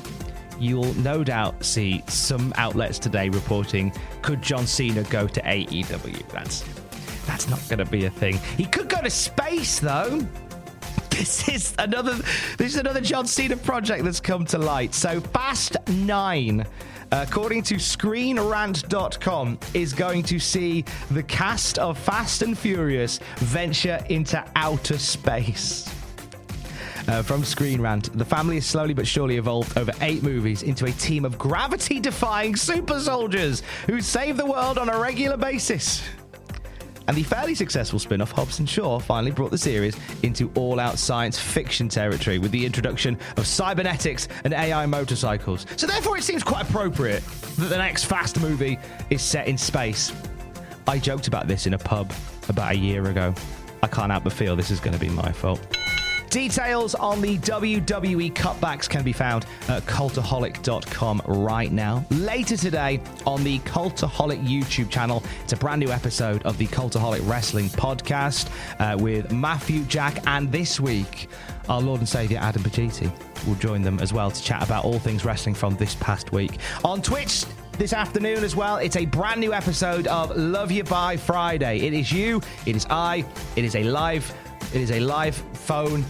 you'll 0.63 0.93
no 0.95 1.23
doubt 1.23 1.63
see 1.63 2.03
some 2.07 2.53
outlets 2.57 2.99
today 2.99 3.29
reporting 3.29 3.93
could 4.21 4.41
John 4.41 4.65
Cena 4.65 5.03
go 5.03 5.27
to 5.27 5.41
AEW? 5.41 6.27
That's 6.29 6.63
that's 7.25 7.49
not 7.49 7.59
going 7.69 7.79
to 7.79 7.85
be 7.85 8.05
a 8.05 8.09
thing. 8.09 8.37
He 8.57 8.65
could 8.65 8.89
go 8.89 9.01
to 9.01 9.09
space 9.09 9.79
though. 9.79 10.21
This 11.13 11.47
is 11.47 11.75
another 11.77 12.15
this 12.57 12.73
is 12.73 12.77
another 12.77 12.99
John 12.99 13.27
Cena 13.27 13.55
project 13.55 14.03
that's 14.03 14.19
come 14.19 14.45
to 14.45 14.57
light. 14.57 14.95
So 14.95 15.21
Fast 15.21 15.77
9 15.87 16.65
according 17.11 17.61
to 17.61 17.75
screenrant.com 17.75 19.59
is 19.75 19.93
going 19.93 20.23
to 20.23 20.39
see 20.39 20.83
the 21.11 21.21
cast 21.23 21.77
of 21.77 21.99
Fast 21.99 22.41
and 22.41 22.57
Furious 22.57 23.19
venture 23.37 24.03
into 24.09 24.43
outer 24.55 24.97
space. 24.97 25.87
Uh, 27.07 27.21
from 27.21 27.43
Screen 27.43 27.81
Rant, 27.81 28.17
the 28.17 28.25
family 28.25 28.55
has 28.55 28.65
slowly 28.65 28.93
but 28.93 29.05
surely 29.05 29.37
evolved 29.37 29.77
over 29.77 29.91
eight 30.01 30.23
movies 30.23 30.63
into 30.63 30.85
a 30.85 30.91
team 30.91 31.25
of 31.25 31.37
gravity 31.37 31.99
defying 31.99 32.55
super 32.55 32.99
soldiers 32.99 33.61
who 33.87 33.99
save 33.99 34.37
the 34.37 34.45
world 34.45 34.77
on 34.77 34.89
a 34.89 34.97
regular 34.97 35.35
basis. 35.35 36.01
And 37.07 37.17
the 37.17 37.23
fairly 37.23 37.53
successful 37.53 37.99
spin 37.99 38.21
off 38.21 38.31
Hobbs 38.31 38.59
and 38.59 38.69
Shaw 38.69 38.99
finally 38.99 39.31
brought 39.31 39.51
the 39.51 39.57
series 39.57 39.97
into 40.23 40.49
all 40.55 40.79
out 40.79 40.97
science 40.97 41.37
fiction 41.37 41.89
territory 41.89 42.39
with 42.39 42.51
the 42.51 42.65
introduction 42.65 43.17
of 43.35 43.45
cybernetics 43.45 44.29
and 44.45 44.53
AI 44.53 44.85
motorcycles. 44.85 45.65
So, 45.75 45.85
therefore, 45.85 46.17
it 46.17 46.23
seems 46.23 46.43
quite 46.43 46.69
appropriate 46.69 47.23
that 47.57 47.67
the 47.67 47.77
next 47.77 48.05
Fast 48.05 48.39
movie 48.39 48.79
is 49.09 49.21
set 49.21 49.47
in 49.47 49.57
space. 49.57 50.13
I 50.87 50.97
joked 50.97 51.27
about 51.27 51.49
this 51.49 51.67
in 51.67 51.73
a 51.73 51.77
pub 51.77 52.13
about 52.47 52.71
a 52.71 52.77
year 52.77 53.09
ago. 53.09 53.33
I 53.81 53.87
can't 53.87 54.11
help 54.11 54.23
but 54.23 54.31
feel 54.31 54.55
this 54.55 54.71
is 54.71 54.79
going 54.79 54.93
to 54.93 54.99
be 54.99 55.09
my 55.09 55.31
fault. 55.33 55.59
Details 56.33 56.95
on 56.95 57.21
the 57.21 57.37
WWE 57.37 58.33
cutbacks 58.33 58.89
can 58.89 59.03
be 59.03 59.13
found 59.13 59.45
at 59.67 59.83
cultaholic.com 59.83 61.21
right 61.27 61.71
now. 61.71 62.03
Later 62.09 62.57
today 62.57 62.99
on 63.27 63.43
the 63.43 63.59
Cultaholic 63.59 64.43
YouTube 64.43 64.89
channel, 64.89 65.21
it's 65.43 65.53
a 65.53 65.55
brand 65.55 65.79
new 65.79 65.91
episode 65.91 66.41
of 66.41 66.57
the 66.57 66.65
Cultaholic 66.65 67.21
Wrestling 67.29 67.69
podcast 67.69 68.49
uh, 68.79 68.97
with 68.97 69.31
Matthew 69.31 69.83
Jack. 69.83 70.25
And 70.25 70.51
this 70.51 70.79
week, 70.79 71.29
our 71.69 71.79
Lord 71.79 71.99
and 71.99 72.09
Savior 72.09 72.39
Adam 72.41 72.63
Pacitti 72.63 73.11
will 73.45 73.53
join 73.53 73.83
them 73.83 73.99
as 73.99 74.11
well 74.11 74.31
to 74.31 74.43
chat 74.43 74.63
about 74.63 74.85
all 74.85 74.97
things 74.97 75.23
wrestling 75.23 75.53
from 75.53 75.75
this 75.75 75.93
past 75.93 76.31
week. 76.31 76.57
On 76.83 76.99
Twitch, 76.99 77.45
this 77.77 77.93
afternoon 77.93 78.43
as 78.43 78.55
well. 78.55 78.77
It's 78.77 78.95
a 78.95 79.05
brand 79.05 79.39
new 79.39 79.53
episode 79.53 80.07
of 80.07 80.35
Love 80.35 80.71
You 80.71 80.83
By 80.83 81.15
Friday. 81.15 81.81
It 81.81 81.93
is 81.93 82.11
you, 82.11 82.41
it 82.65 82.75
is 82.75 82.87
I, 82.89 83.23
it 83.55 83.63
is 83.63 83.75
a 83.75 83.83
live, 83.83 84.33
it 84.73 84.81
is 84.81 84.89
a 84.89 84.99
live 84.99 85.35
phone. 85.35 86.03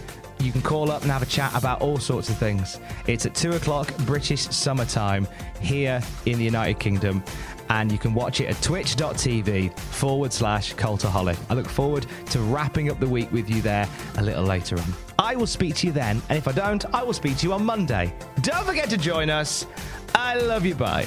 You 0.44 0.52
can 0.52 0.60
call 0.60 0.90
up 0.90 1.00
and 1.00 1.10
have 1.10 1.22
a 1.22 1.26
chat 1.26 1.56
about 1.56 1.80
all 1.80 1.96
sorts 1.96 2.28
of 2.28 2.36
things. 2.36 2.78
It's 3.06 3.24
at 3.24 3.34
two 3.34 3.52
o'clock 3.52 3.96
British 3.98 4.42
summertime 4.42 5.26
here 5.58 6.02
in 6.26 6.36
the 6.36 6.44
United 6.44 6.78
Kingdom. 6.78 7.24
And 7.70 7.90
you 7.90 7.96
can 7.96 8.12
watch 8.12 8.42
it 8.42 8.50
at 8.50 8.60
twitch.tv 8.60 9.78
forward 9.78 10.34
slash 10.34 10.74
cultaholic. 10.74 11.38
I 11.48 11.54
look 11.54 11.66
forward 11.66 12.06
to 12.26 12.40
wrapping 12.40 12.90
up 12.90 13.00
the 13.00 13.08
week 13.08 13.32
with 13.32 13.48
you 13.48 13.62
there 13.62 13.88
a 14.18 14.22
little 14.22 14.44
later 14.44 14.78
on. 14.78 14.94
I 15.18 15.34
will 15.34 15.46
speak 15.46 15.76
to 15.76 15.86
you 15.86 15.92
then, 15.94 16.20
and 16.28 16.36
if 16.36 16.46
I 16.46 16.52
don't, 16.52 16.84
I 16.94 17.02
will 17.02 17.14
speak 17.14 17.38
to 17.38 17.46
you 17.46 17.54
on 17.54 17.64
Monday. 17.64 18.14
Don't 18.42 18.66
forget 18.66 18.90
to 18.90 18.98
join 18.98 19.30
us. 19.30 19.66
I 20.14 20.38
love 20.38 20.66
you. 20.66 20.74
Bye. 20.74 21.06